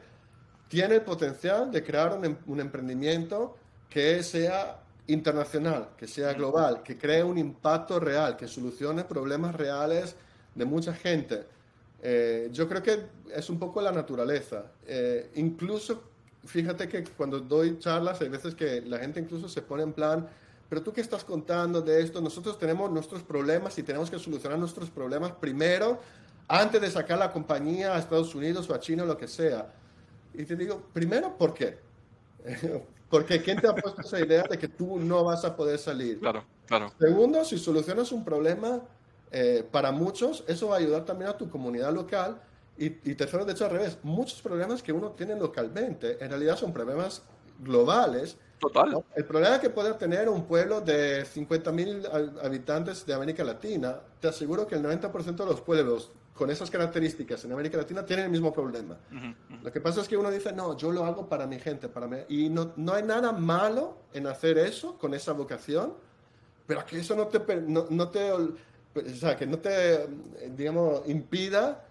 [0.69, 3.57] tiene el potencial de crear un, em, un, emprendimiento
[3.89, 10.17] que sea internacional, que sea global, que cree un impacto real, que solucione problemas reales
[10.55, 11.45] de mucha gente.
[12.03, 14.73] Eh, yo creo que es un poco la naturaleza.
[14.87, 16.03] Eh, incluso,
[16.47, 20.29] fíjate que cuando doy charlas, hay veces que la gente incluso se pone en plan,
[20.69, 24.59] pero tú qué estás contando de esto, nosotros tenemos nuestros problemas y tenemos que solucionar
[24.59, 26.01] nuestros problemas primero
[26.49, 29.73] antes de sacar la compañía a Estados Unidos o a China o lo que sea.
[30.35, 31.79] Y te digo, primero, ¿por qué?
[33.11, 36.19] Porque ¿quién te ha puesto esa idea de que tú no vas a poder salir?
[36.19, 36.93] Claro, claro.
[36.99, 38.83] Segundo, si solucionas un problema
[39.31, 42.41] eh, para muchos, eso va a ayudar también a tu comunidad local.
[42.79, 46.57] Y, y tercero, de hecho, al revés, muchos problemas que uno tiene localmente, en realidad
[46.57, 47.23] son problemas
[47.61, 48.37] globales.
[48.59, 49.05] Total.
[49.15, 54.67] El problema que puede tener un pueblo de 50.000 habitantes de América Latina, te aseguro
[54.67, 58.53] que el 90% de los pueblos con esas características en América Latina tienen el mismo
[58.53, 58.97] problema.
[59.63, 62.07] Lo que pasa es que uno dice, no, yo lo hago para mi gente, para
[62.07, 62.19] mí.
[62.29, 65.95] Y no, no hay nada malo en hacer eso con esa vocación,
[66.67, 68.53] pero que eso no te, no, no te, o
[69.19, 70.07] sea, que no te,
[70.55, 71.85] digamos, impida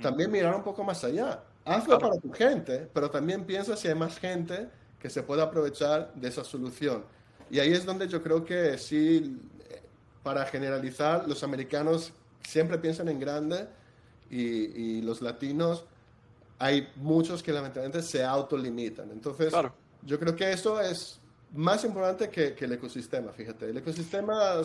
[0.00, 1.42] también mirar un poco más allá.
[1.64, 6.12] Hazlo para tu gente, pero también piensa si hay más gente que se pueda aprovechar
[6.14, 7.04] de esa solución.
[7.50, 9.36] Y ahí es donde yo creo que sí,
[10.22, 12.12] para generalizar, los americanos
[12.46, 13.68] siempre piensan en grande
[14.30, 15.84] y, los latinos,
[16.58, 19.10] hay muchos que lamentablemente se autolimitan.
[19.10, 19.52] Entonces,
[20.02, 21.20] yo creo que eso es
[21.52, 23.70] más importante que, el ecosistema, fíjate.
[23.70, 24.62] El ecosistema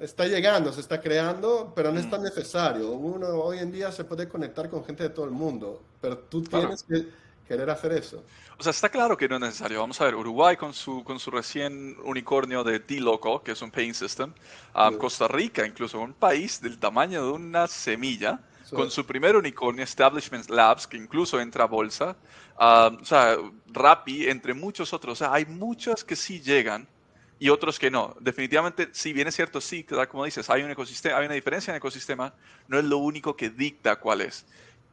[0.00, 2.24] está llegando, se está creando, pero no es tan mm.
[2.24, 2.90] necesario.
[2.90, 6.42] Uno hoy en día se puede conectar con gente de todo el mundo, pero tú
[6.42, 7.08] tienes que
[7.46, 8.22] querer hacer eso.
[8.58, 9.80] O sea, está claro que no es necesario.
[9.80, 13.70] Vamos a ver, Uruguay con su, con su recién unicornio de T-Loco, que es un
[13.70, 14.32] paying system.
[14.74, 19.84] Um, Costa Rica, incluso un país del tamaño de una semilla, con su primer unicornio,
[19.84, 22.16] Establishment Labs, que incluso entra a bolsa,
[22.56, 25.20] o sea, Rappi, entre muchos otros.
[25.20, 26.86] O sea, hay muchos que sí llegan
[27.42, 28.14] y otros que no.
[28.20, 31.74] Definitivamente, si bien es cierto, sí, como dices, hay un ecosistema, hay una diferencia en
[31.74, 32.32] el ecosistema,
[32.68, 34.46] no es lo único que dicta cuál es.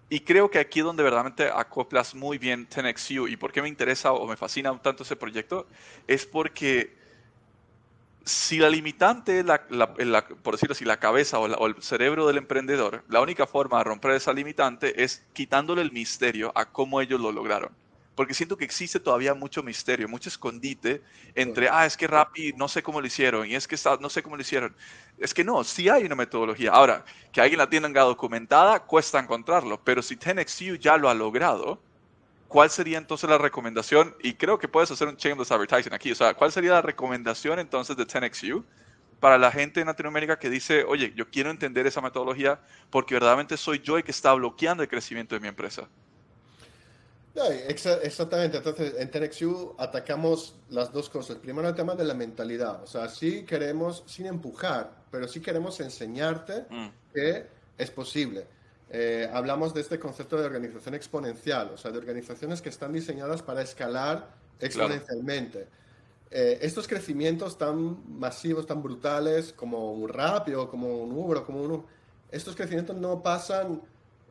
[0.10, 3.68] Y creo que aquí es donde verdaderamente acoplas muy bien 10XU y por qué me
[3.68, 5.68] interesa o me fascina tanto ese proyecto
[6.08, 6.98] es porque
[8.26, 9.68] si la limitante es, la,
[10.42, 14.14] por decirlo así, la cabeza o, el cerebro del emprendedor, la única forma de romper
[14.14, 17.70] esa limitante es quitándole el misterio a cómo ellos lo lograron.
[18.20, 21.02] Porque siento que existe todavía mucho misterio, mucho escondite
[21.36, 24.22] entre, ah, es que Rappi no sé cómo lo hicieron y es que no sé
[24.22, 24.76] cómo lo hicieron.
[25.18, 26.72] Es que no, sí hay una metodología.
[26.72, 31.82] Ahora, que alguien la tenga documentada, cuesta encontrarlo, pero si 10XU ya lo ha logrado,
[32.50, 34.14] ¿cuál sería entonces la recomendación?
[34.22, 36.12] Y creo que puedes hacer un shameless advertising aquí.
[36.12, 38.66] O sea, ¿cuál sería la recomendación entonces de 10XU
[39.22, 43.56] para la gente en Latinoamérica que dice, oye, yo quiero entender esa metodología porque verdaderamente
[43.56, 45.88] soy yo el que está bloqueando el crecimiento de mi empresa?
[47.70, 51.38] Exactamente, entonces en 10XU atacamos las dos cosas.
[51.38, 55.80] Primero el tema de la mentalidad, o sea, sí queremos, sin empujar, pero sí queremos
[55.80, 56.88] enseñarte mm.
[57.14, 58.46] que es posible.
[58.92, 63.42] Eh, hablamos de este concepto de organización exponencial, o sea, de organizaciones que están diseñadas
[63.42, 64.28] para escalar
[64.60, 65.68] exponencialmente.
[66.32, 71.86] Eh, estos crecimientos tan masivos, tan brutales, como un Rapio, como un Uber, como un...
[72.32, 73.82] Estos crecimientos no pasan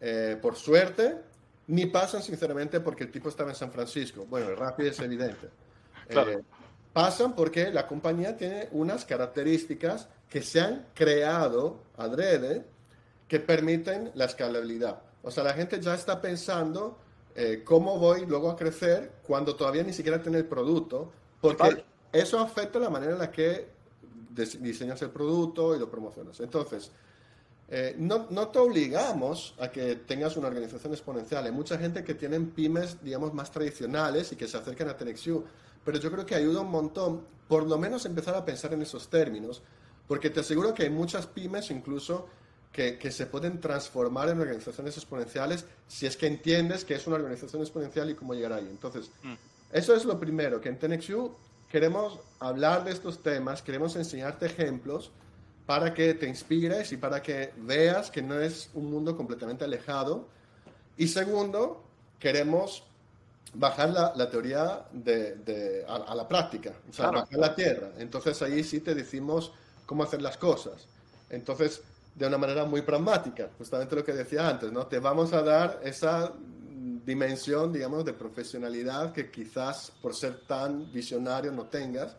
[0.00, 1.16] eh, por suerte,
[1.68, 4.26] ni pasan sinceramente porque el tipo estaba en San Francisco.
[4.28, 5.48] Bueno, el rápido es evidente.
[6.08, 6.42] Eh,
[6.92, 12.64] pasan porque la compañía tiene unas características que se han creado adrede
[13.28, 15.02] que permiten la escalabilidad.
[15.22, 16.98] O sea, la gente ya está pensando
[17.34, 22.40] eh, cómo voy luego a crecer cuando todavía ni siquiera tiene el producto, porque eso
[22.40, 23.68] afecta la manera en la que
[24.58, 26.40] diseñas el producto y lo promocionas.
[26.40, 26.90] Entonces,
[27.70, 31.44] eh, no, no, te obligamos a que tengas una organización exponencial.
[31.44, 35.44] Hay mucha gente que tiene pymes, digamos, más tradicionales y que se acercan a TenexU,
[35.84, 39.08] pero yo creo que ayuda un montón, por lo menos empezar a pensar en esos
[39.08, 39.62] términos,
[40.06, 42.26] porque te aseguro que hay muchas pymes incluso
[42.72, 47.16] que, que, se pueden transformar en organizaciones exponenciales si es que entiendes que es una
[47.16, 48.68] organización exponencial y cómo llegar ahí.
[48.70, 49.34] Entonces, mm.
[49.72, 51.34] eso es lo primero, que en TenexU
[51.68, 55.10] queremos hablar de estos temas, queremos enseñarte ejemplos
[55.68, 60.26] para que te inspires y para que veas que no es un mundo completamente alejado.
[60.96, 61.84] Y segundo,
[62.18, 62.84] queremos
[63.52, 67.90] bajar la, teoría de, a, la práctica, o sea, bajar la tierra.
[67.98, 69.52] Entonces ahí sí te decimos
[69.84, 70.86] cómo hacer las cosas.
[71.28, 71.82] Entonces,
[72.14, 74.86] de una manera muy pragmática, justamente lo que decía antes, ¿no?
[74.86, 76.32] Te vamos a dar esa
[77.04, 82.16] dimensión, digamos, de profesionalidad que quizás por ser tan visionario no tengas.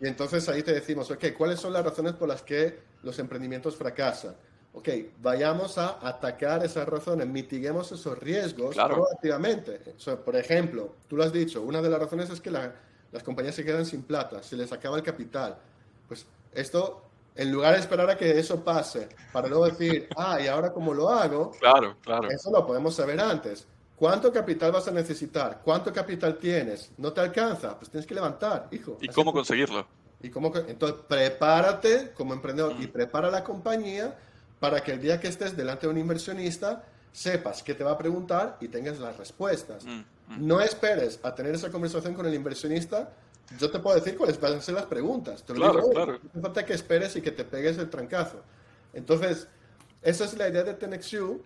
[0.00, 3.76] Y entonces ahí te decimos, ok, ¿cuáles son las razones por las que los emprendimientos
[3.76, 4.34] fracasan?
[4.72, 4.88] Ok,
[5.20, 9.80] vayamos a atacar esas razones, mitiguemos esos riesgos proactivamente.
[10.24, 13.64] por ejemplo, tú lo has dicho, una de las razones es que las compañías se
[13.64, 15.58] quedan sin plata, se les acaba el capital.
[16.06, 20.46] Pues esto en lugar de esperar a que eso pase, para luego decir, ah, y
[20.46, 22.28] ahora cómo lo hago, claro, claro.
[22.30, 23.66] Eso lo podemos saber antes.
[24.00, 25.60] ¿Cuánto capital vas a necesitar?
[25.62, 26.90] ¿Cuánto capital tienes?
[26.96, 27.78] ¿No te alcanza?
[27.78, 28.96] Pues tienes que levantar, hijo.
[28.98, 29.86] ¿Y cómo conseguirlo?
[30.22, 32.92] ¿Y cómo, entonces, prepárate como emprendedor y mm.
[32.92, 34.16] prepara la compañía
[34.58, 36.82] para que el día que estés delante de un inversionista
[37.12, 39.84] sepas qué te va a preguntar y tengas las respuestas.
[39.84, 40.46] Mm, mm.
[40.46, 43.12] No esperes a tener esa conversación con el inversionista.
[43.58, 45.42] Yo te puedo decir cuáles van a ser las preguntas.
[45.42, 46.18] Te lo digo, claro.
[46.32, 48.40] No falta que esperes y que te pegues el trancazo.
[48.94, 49.46] Entonces,
[50.00, 51.42] esa es la idea de TenexU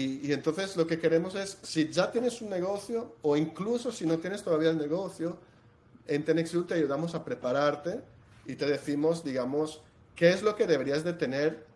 [0.00, 4.18] y, entonces lo que queremos es, si ya tienes un negocio o incluso si no
[4.18, 5.38] tienes todavía el negocio,
[6.06, 8.00] en TenexU te ayudamos a prepararte
[8.46, 9.82] y te decimos, digamos,
[10.14, 11.66] qué es lo que deberías de tener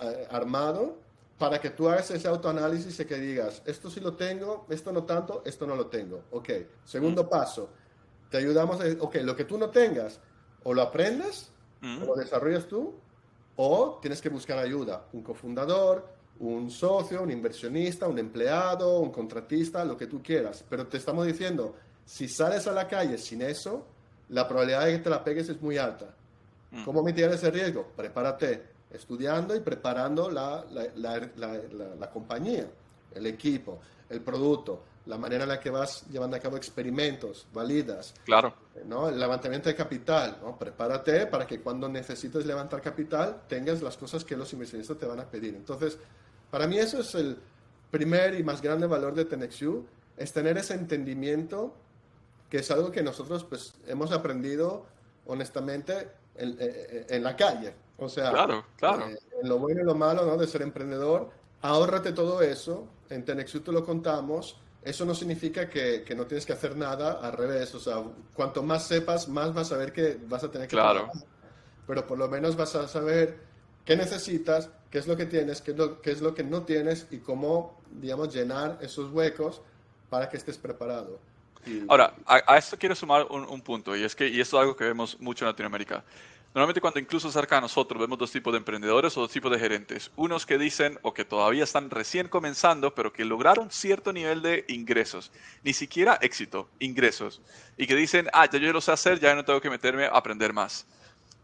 [0.00, 0.98] eh, armado
[1.36, 5.02] para que tú hagas ese autoanálisis y que digas, esto sí lo tengo, esto no
[5.02, 6.22] tanto, esto no lo tengo.
[6.30, 6.50] Ok,
[6.84, 7.28] segundo mm.
[7.28, 7.70] paso,
[8.30, 10.20] te ayudamos a, ok, lo que tú no tengas,
[10.62, 12.02] o lo aprendes, mm.
[12.02, 12.94] o lo desarrollas tú,
[13.56, 19.84] o tienes que buscar ayuda, un cofundador, un socio, un inversionista, un empleado, un contratista,
[19.84, 20.64] lo que tú quieras.
[20.68, 23.86] Pero te estamos diciendo, si sales a la calle sin eso,
[24.30, 26.14] la probabilidad de que te la pegues es muy alta.
[26.70, 26.84] Mm.
[26.84, 27.86] ¿Cómo mitigar ese riesgo?
[27.96, 30.64] Prepárate estudiando y preparando la,
[30.96, 32.66] la, compañía,
[33.14, 38.14] el equipo, el producto, la manera en la que vas llevando a cabo experimentos, validas.
[38.24, 38.54] Claro.
[38.86, 39.08] ¿no?
[39.08, 40.56] El levantamiento de capital, ¿no?
[40.56, 45.20] Prepárate para que cuando necesites levantar capital tengas las cosas que los inversionistas te van
[45.20, 45.54] a pedir.
[45.54, 45.98] Entonces,
[46.54, 47.36] para mí eso es el
[47.90, 49.84] primer y más grande valor de TenexU,
[50.16, 51.74] es tener ese entendimiento
[52.48, 54.86] que es algo que nosotros pues hemos aprendido
[55.26, 57.74] honestamente en, eh, eh, la calle.
[57.96, 59.08] O sea, claro, claro.
[59.08, 60.36] Eh, en lo bueno y lo malo ¿no?
[60.36, 66.04] de ser emprendedor, ahórrate todo eso, en TenexU te lo contamos, eso no significa que,
[66.04, 68.00] que, no tienes que hacer nada, al revés, o sea,
[68.32, 70.76] cuanto más sepas, más vas a ver que vas a tener que...
[70.76, 71.10] Claro.
[71.84, 73.53] Pero por lo menos vas a saber
[73.84, 77.06] qué necesitas, qué es lo que tienes, qué es lo, es lo que no tienes
[77.10, 79.60] y cómo, digamos, llenar esos huecos
[80.08, 81.18] para que estés preparado.
[81.88, 84.84] Ahora, a, esto quiero sumar un, punto, y es que y esto es algo que
[84.84, 86.04] vemos mucho en Latinoamérica.
[86.54, 89.58] Normalmente cuando incluso cerca de nosotros vemos dos tipos de emprendedores o dos tipos de
[89.58, 90.12] gerentes.
[90.14, 94.64] Unos que dicen o que todavía están recién comenzando, pero que lograron cierto nivel de
[94.68, 95.32] ingresos.
[95.64, 97.42] Ni siquiera éxito, ingresos.
[97.76, 100.10] Y que dicen, ah, ya yo lo sé hacer, ya no tengo que meterme a
[100.10, 100.86] aprender más.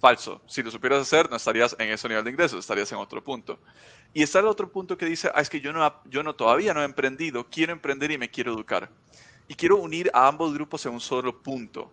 [0.00, 0.40] Falso.
[0.46, 3.58] Si lo supieras hacer, no estarías en ese nivel de ingresos, estarías en otro punto.
[4.14, 6.72] Y está el otro punto que dice, ah, es que yo, no, yo no, todavía
[6.72, 8.88] no he emprendido, quiero emprender y me quiero educar.
[9.46, 11.92] Y quiero unir a ambos grupos en un solo punto.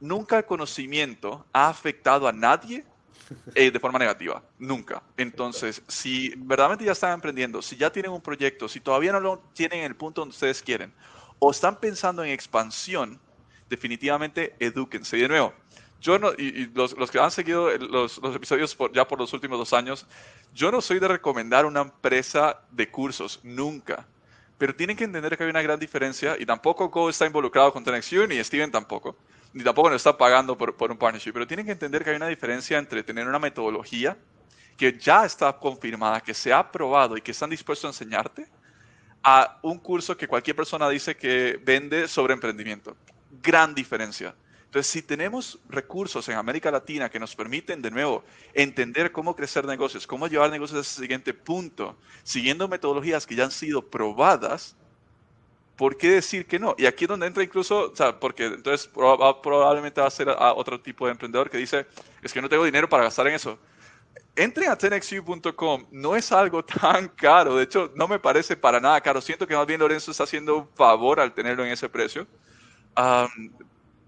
[0.00, 2.84] Nunca el conocimiento ha afectado a nadie
[3.54, 5.02] eh, de forma negativa, nunca.
[5.16, 9.38] Entonces, si verdaderamente ya están emprendiendo, si ya tienen un proyecto, si todavía no lo
[9.52, 10.92] tienen en el punto donde ustedes quieren,
[11.38, 13.20] o están pensando en expansión,
[13.68, 15.18] definitivamente edúquense.
[15.18, 15.54] Y de nuevo,
[16.06, 19.58] yo no, y, los, los, que han seguido los, los episodios ya por los últimos
[19.58, 20.06] dos años,
[20.54, 24.06] yo no soy de recomendar una empresa de cursos, nunca.
[24.56, 27.82] Pero tienen que entender que hay una gran diferencia y tampoco Go está involucrado con
[27.82, 29.16] TenexU ni Steven tampoco,
[29.52, 32.16] ni tampoco nos está pagando por, por un partnership, pero tienen que entender que hay
[32.16, 34.16] una diferencia entre tener una metodología
[34.76, 38.46] que ya está confirmada, que se ha probado y que están dispuestos a enseñarte,
[39.24, 42.96] a un curso que cualquier persona dice que vende sobre emprendimiento.
[43.42, 44.36] Gran diferencia.
[44.76, 48.22] Entonces, si tenemos recursos en América Latina que nos permiten, de nuevo,
[48.52, 53.44] entender cómo crecer negocios, cómo llevar negocios a ese siguiente punto, siguiendo metodologías que ya
[53.44, 54.76] han sido probadas,
[55.76, 56.74] ¿por qué decir que no?
[56.76, 60.52] Y aquí es donde entra incluso, o sea, porque entonces probablemente va a ser a
[60.52, 61.86] otro tipo de emprendedor que dice,
[62.20, 63.58] es que no tengo dinero para gastar en eso.
[64.34, 69.00] Entren a tenexu.com, no es algo tan caro, de hecho no me parece para nada
[69.00, 72.26] caro, siento que más bien Lorenzo está haciendo un favor al tenerlo en ese precio.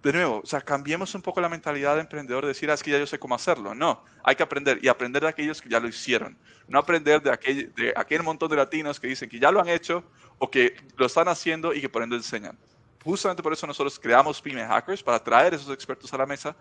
[0.02, 2.82] De nuevo, o sea, cambiemos un poco la mentalidad de emprendedor de decir, ah, es
[2.82, 3.74] que ya yo sé cómo hacerlo.
[3.74, 6.38] No, hay que aprender y aprender de aquellos que ya lo hicieron.
[6.68, 9.68] No aprender de aquel, de aquel montón de latinos que dicen que ya lo han
[9.68, 10.04] hecho
[10.38, 12.56] o que lo están haciendo y que por ende enseñan.
[13.02, 16.54] Justamente por eso nosotros creamos Pyme Hackers, para traer esos expertos a la mesa,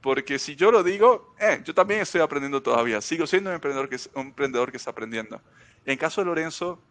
[0.00, 3.88] porque si yo lo digo, eh, yo también estoy aprendiendo todavía, sigo siendo un emprendedor
[3.88, 5.40] que, un emprendedor que está aprendiendo.
[5.86, 6.82] En caso de Lorenzo,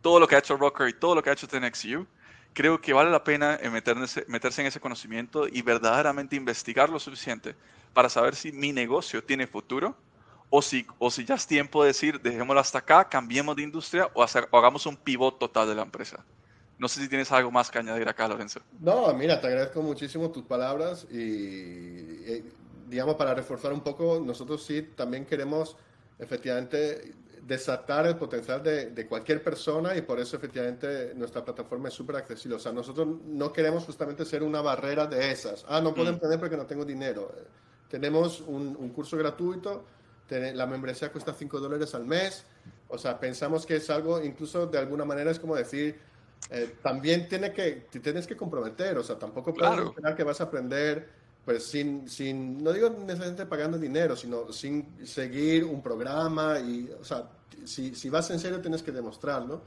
[0.00, 2.06] todo lo que ha hecho Rocker y todo lo que ha hecho TenXU,
[2.52, 7.54] creo que vale la pena meterse, meterse en ese conocimiento y verdaderamente investigar lo suficiente
[7.92, 9.96] para saber si mi negocio tiene futuro
[10.50, 14.08] o si, o si ya es tiempo de decir, dejémoslo hasta acá, cambiemos de industria
[14.12, 16.24] o, hagamos un pivot total de la empresa.
[16.78, 18.60] No sé si tienes algo más que añadir acá, Lorenzo.
[18.80, 22.42] No, mira, te agradezco muchísimo tus palabras y,
[22.86, 25.76] digamos, para reforzar un poco, nosotros sí también queremos
[26.18, 27.14] efectivamente
[27.46, 32.16] desatar el potencial de, de, cualquier persona y por eso efectivamente nuestra plataforma es súper
[32.16, 32.56] accesible.
[32.56, 35.64] O sea, nosotros no queremos justamente ser una barrera de esas.
[35.68, 36.14] Ah, no puedo mm.
[36.14, 37.34] emprender porque no tengo dinero.
[37.88, 39.84] Tenemos un, un curso gratuito
[40.54, 42.44] la membresía cuesta 5 dólares al mes.
[42.88, 45.98] O sea, pensamos que es algo, incluso de alguna manera es como decir,
[46.50, 50.44] eh, también tiene que, tienes que comprometer, o sea, tampoco puedes esperar que vas a
[50.44, 51.08] aprender,
[51.44, 57.04] pues sin, sin, no digo necesariamente pagando dinero, sino sin seguir un programa y, o
[57.04, 57.28] sea,
[57.64, 59.62] si, si vas en serio tienes que demostrarlo.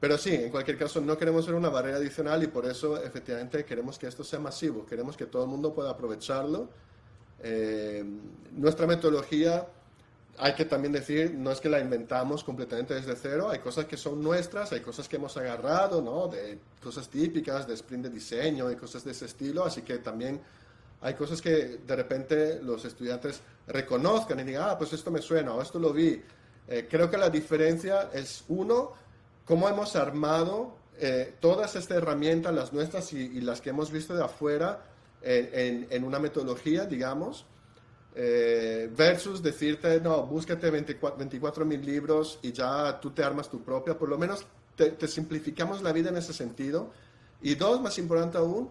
[0.00, 3.64] Pero sí, en cualquier caso, no queremos ser una barrera adicional y por eso efectivamente
[3.64, 6.68] queremos que esto sea masivo, queremos que todo el mundo pueda aprovecharlo.
[7.42, 8.04] Eh,
[8.52, 9.66] nuestra metodología
[10.38, 13.96] hay que también decir, no es que la inventamos completamente desde cero, hay cosas que
[13.96, 16.28] son nuestras, hay cosas que hemos agarrado, ¿no?
[16.28, 20.40] De cosas típicas, de sprint de diseño y cosas de ese estilo, así que también
[21.00, 25.54] hay cosas que de repente los estudiantes reconozcan y digan, ah, pues esto me suena
[25.54, 26.22] o esto lo vi.
[26.68, 28.92] Eh, creo que la diferencia es, uno,
[29.44, 34.24] cómo hemos armado eh, todas estas herramientas, las nuestras y, las que hemos visto de
[34.24, 34.84] afuera,
[35.22, 37.46] en, en una metodología, digamos,
[38.18, 43.98] eh, versus decirte, no, búscate 24 mil libros y ya tú te armas tu propia,
[43.98, 46.90] por lo menos te, simplificamos la vida en ese sentido.
[47.42, 48.70] Y dos, más importante aún,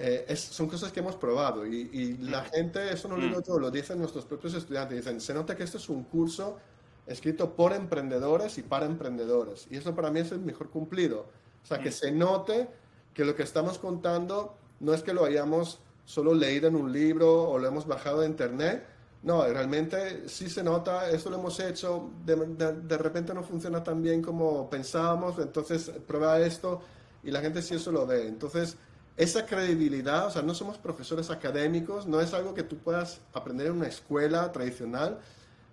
[0.00, 3.70] eh, son cosas que hemos probado y, la gente, eso no lo digo yo, lo
[3.70, 6.58] dicen nuestros propios estudiantes, dicen, se nota que esto es un curso
[7.06, 9.66] escrito por emprendedores y para emprendedores.
[9.70, 11.26] Y eso para mí es el mejor cumplido.
[11.62, 12.68] O sea, que se note
[13.12, 17.50] que lo que estamos contando no es que lo hayamos solo leído en un libro
[17.50, 18.86] o lo hemos bajado de internet.
[19.22, 24.00] No, realmente sí se nota, esto lo hemos hecho, de, de, repente no funciona tan
[24.00, 26.80] bien como pensábamos, entonces prueba esto
[27.24, 28.28] y la gente sí eso lo ve.
[28.28, 28.76] Entonces,
[29.18, 33.66] esa credibilidad, o sea, no somos profesores académicos, no es algo que tú puedas aprender
[33.66, 35.18] en una escuela tradicional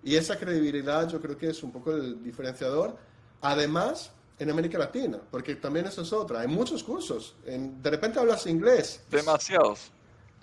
[0.02, 2.96] y esa credibilidad yo creo que es un poco el diferenciador.
[3.40, 8.46] Además, en América Latina, porque también eso es otra, hay muchos cursos, de repente hablas
[8.46, 9.00] inglés.
[9.10, 9.92] Demasiados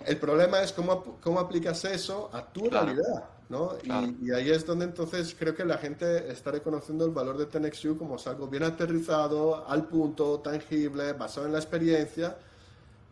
[0.06, 3.72] el problema es cómo, cómo aplicas eso a tu realidad, ¿no?
[3.82, 7.96] Y, ahí es donde entonces creo que la gente está reconociendo el valor de TenXU
[7.96, 12.36] como algo bien aterrizado, al punto, tangible, basado en la experiencia.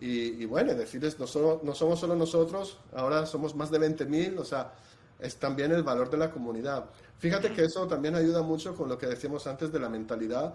[0.05, 4.45] Y, bueno, decirles, no, solo, no somos solo nosotros, ahora somos más de 20.000, o
[4.45, 4.73] sea,
[5.21, 6.87] es también el valor de la comunidad.
[7.19, 10.55] Fíjate que eso también ayuda mucho con lo que decíamos antes de la mentalidad,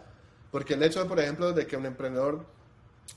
[0.52, 2.46] porque el hecho, por ejemplo, de que un emprendedor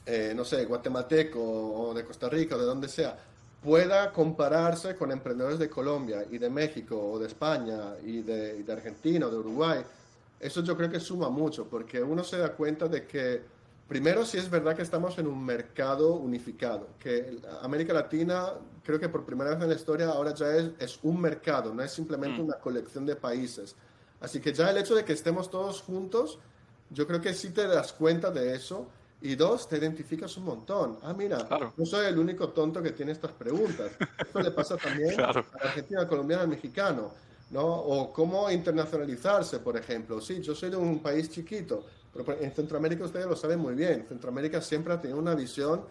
[0.07, 3.17] eh, no sé, guatemalteco o de Costa Rica o de donde sea,
[3.63, 9.27] pueda compararse con emprendedores de Colombia y de México o de España y de, Argentina
[9.27, 9.81] o de Uruguay,
[10.39, 13.43] eso yo creo que suma mucho, porque uno se da cuenta de que,
[13.91, 18.51] primero, si es verdad que estamos en un mercado unificado, que América Latina,
[18.85, 21.83] creo que por primera vez en la historia, ahora ya es, es un mercado, no
[21.83, 22.45] es simplemente mm.
[22.45, 23.75] una colección de países.
[24.21, 26.39] Así que ya el hecho de que estemos todos juntos,
[26.91, 28.87] yo creo que sí te das cuenta de eso
[29.21, 30.99] y dos, te identificas un montón.
[31.03, 33.91] Ah, mira, no soy el único tonto que tiene estas preguntas.
[34.19, 35.31] Esto le pasa también a
[35.65, 37.11] Argentina, colombiano, al mexicano.
[37.51, 37.67] ¿no?
[37.67, 40.21] O cómo internacionalizarse, por ejemplo.
[40.21, 44.07] Sí, yo soy de un país chiquito, pero en Centroamérica ustedes lo saben muy bien.
[44.09, 45.85] Centroamérica siempre ha tenido una visión,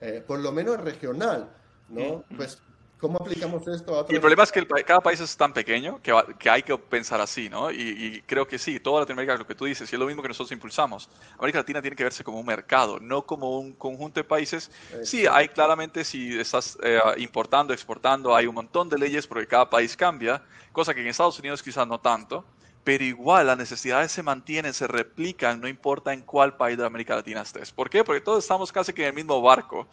[0.00, 1.48] eh, por lo menos regional,
[1.88, 2.24] ¿no?
[2.36, 2.58] Pues
[3.02, 4.14] ¿Cómo aplicamos esto a otros?
[4.14, 7.48] el problema es que cada país es tan pequeño que, que hay que pensar así,
[7.48, 7.68] ¿no?
[7.72, 10.28] Y, creo que sí, toda Latinoamérica, lo que tú dices, y es lo mismo que
[10.28, 11.10] nosotros impulsamos.
[11.36, 14.70] América Latina tiene que verse como un mercado, no como un conjunto de países.
[15.02, 19.68] Sí, hay claramente, si estás eh, importando, exportando, hay un montón de leyes porque cada
[19.68, 22.44] país cambia, cosa que en Estados Unidos quizás no tanto,
[22.84, 27.14] pero igual las necesidades se mantienen, se replican, no importa en cuál país de América
[27.14, 27.70] Latina estés.
[27.70, 28.02] ¿Por qué?
[28.02, 29.86] Porque todos estamos casi que en el mismo barco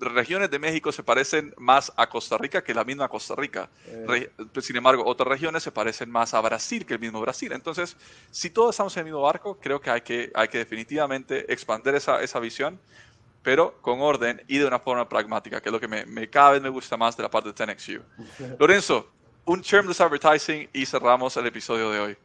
[0.00, 3.68] regiones de México se parecen más a Costa Rica que la misma Costa Rica.
[3.86, 4.30] Eh.
[4.60, 7.52] sin embargo, otras regiones se parecen más a Brasil que el mismo Brasil.
[7.52, 7.96] Entonces,
[8.30, 11.94] si todos estamos en el mismo barco, creo que hay que, hay que definitivamente expandir
[11.94, 12.80] esa, esa visión,
[13.42, 16.52] pero con orden y de una forma pragmática, que es lo que me, me cada
[16.52, 18.02] vez me gusta más de la parte de 10XU.
[18.58, 19.08] Lorenzo,
[19.50, 22.16] un Termless Advertising y cerramos el episodio de hoy.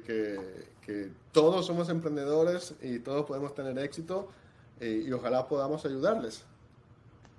[0.85, 4.29] que, todos somos emprendedores y todos podemos tener éxito
[4.83, 6.43] y ojalá podamos ayudarles.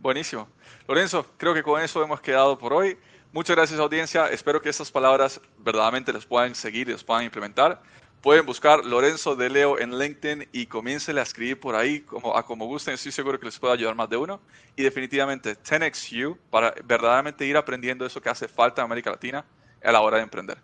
[0.00, 0.48] Buenísimo.
[0.86, 2.98] Lorenzo, creo que con eso hemos quedado por hoy.
[3.32, 4.28] Muchas gracias audiencia.
[4.28, 7.80] Espero que estas palabras verdaderamente les puedan seguir y les puedan implementar.
[8.20, 12.44] Pueden buscar Lorenzo de Leo en LinkedIn y comiencen a escribir por ahí como, a
[12.44, 12.94] como gusten.
[12.94, 14.40] Estoy seguro que les puede ayudar más de uno.
[14.76, 19.44] Y definitivamente 10XU para verdaderamente ir aprendiendo eso que hace falta en América Latina
[19.82, 20.58] a la hora de emprender.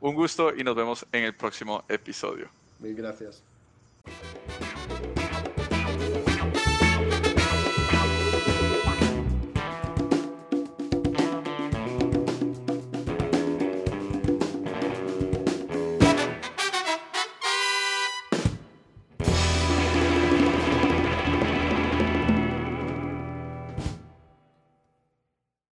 [0.00, 2.48] Un gusto y nos vemos en el próximo episodio.
[2.78, 3.42] Mil gracias.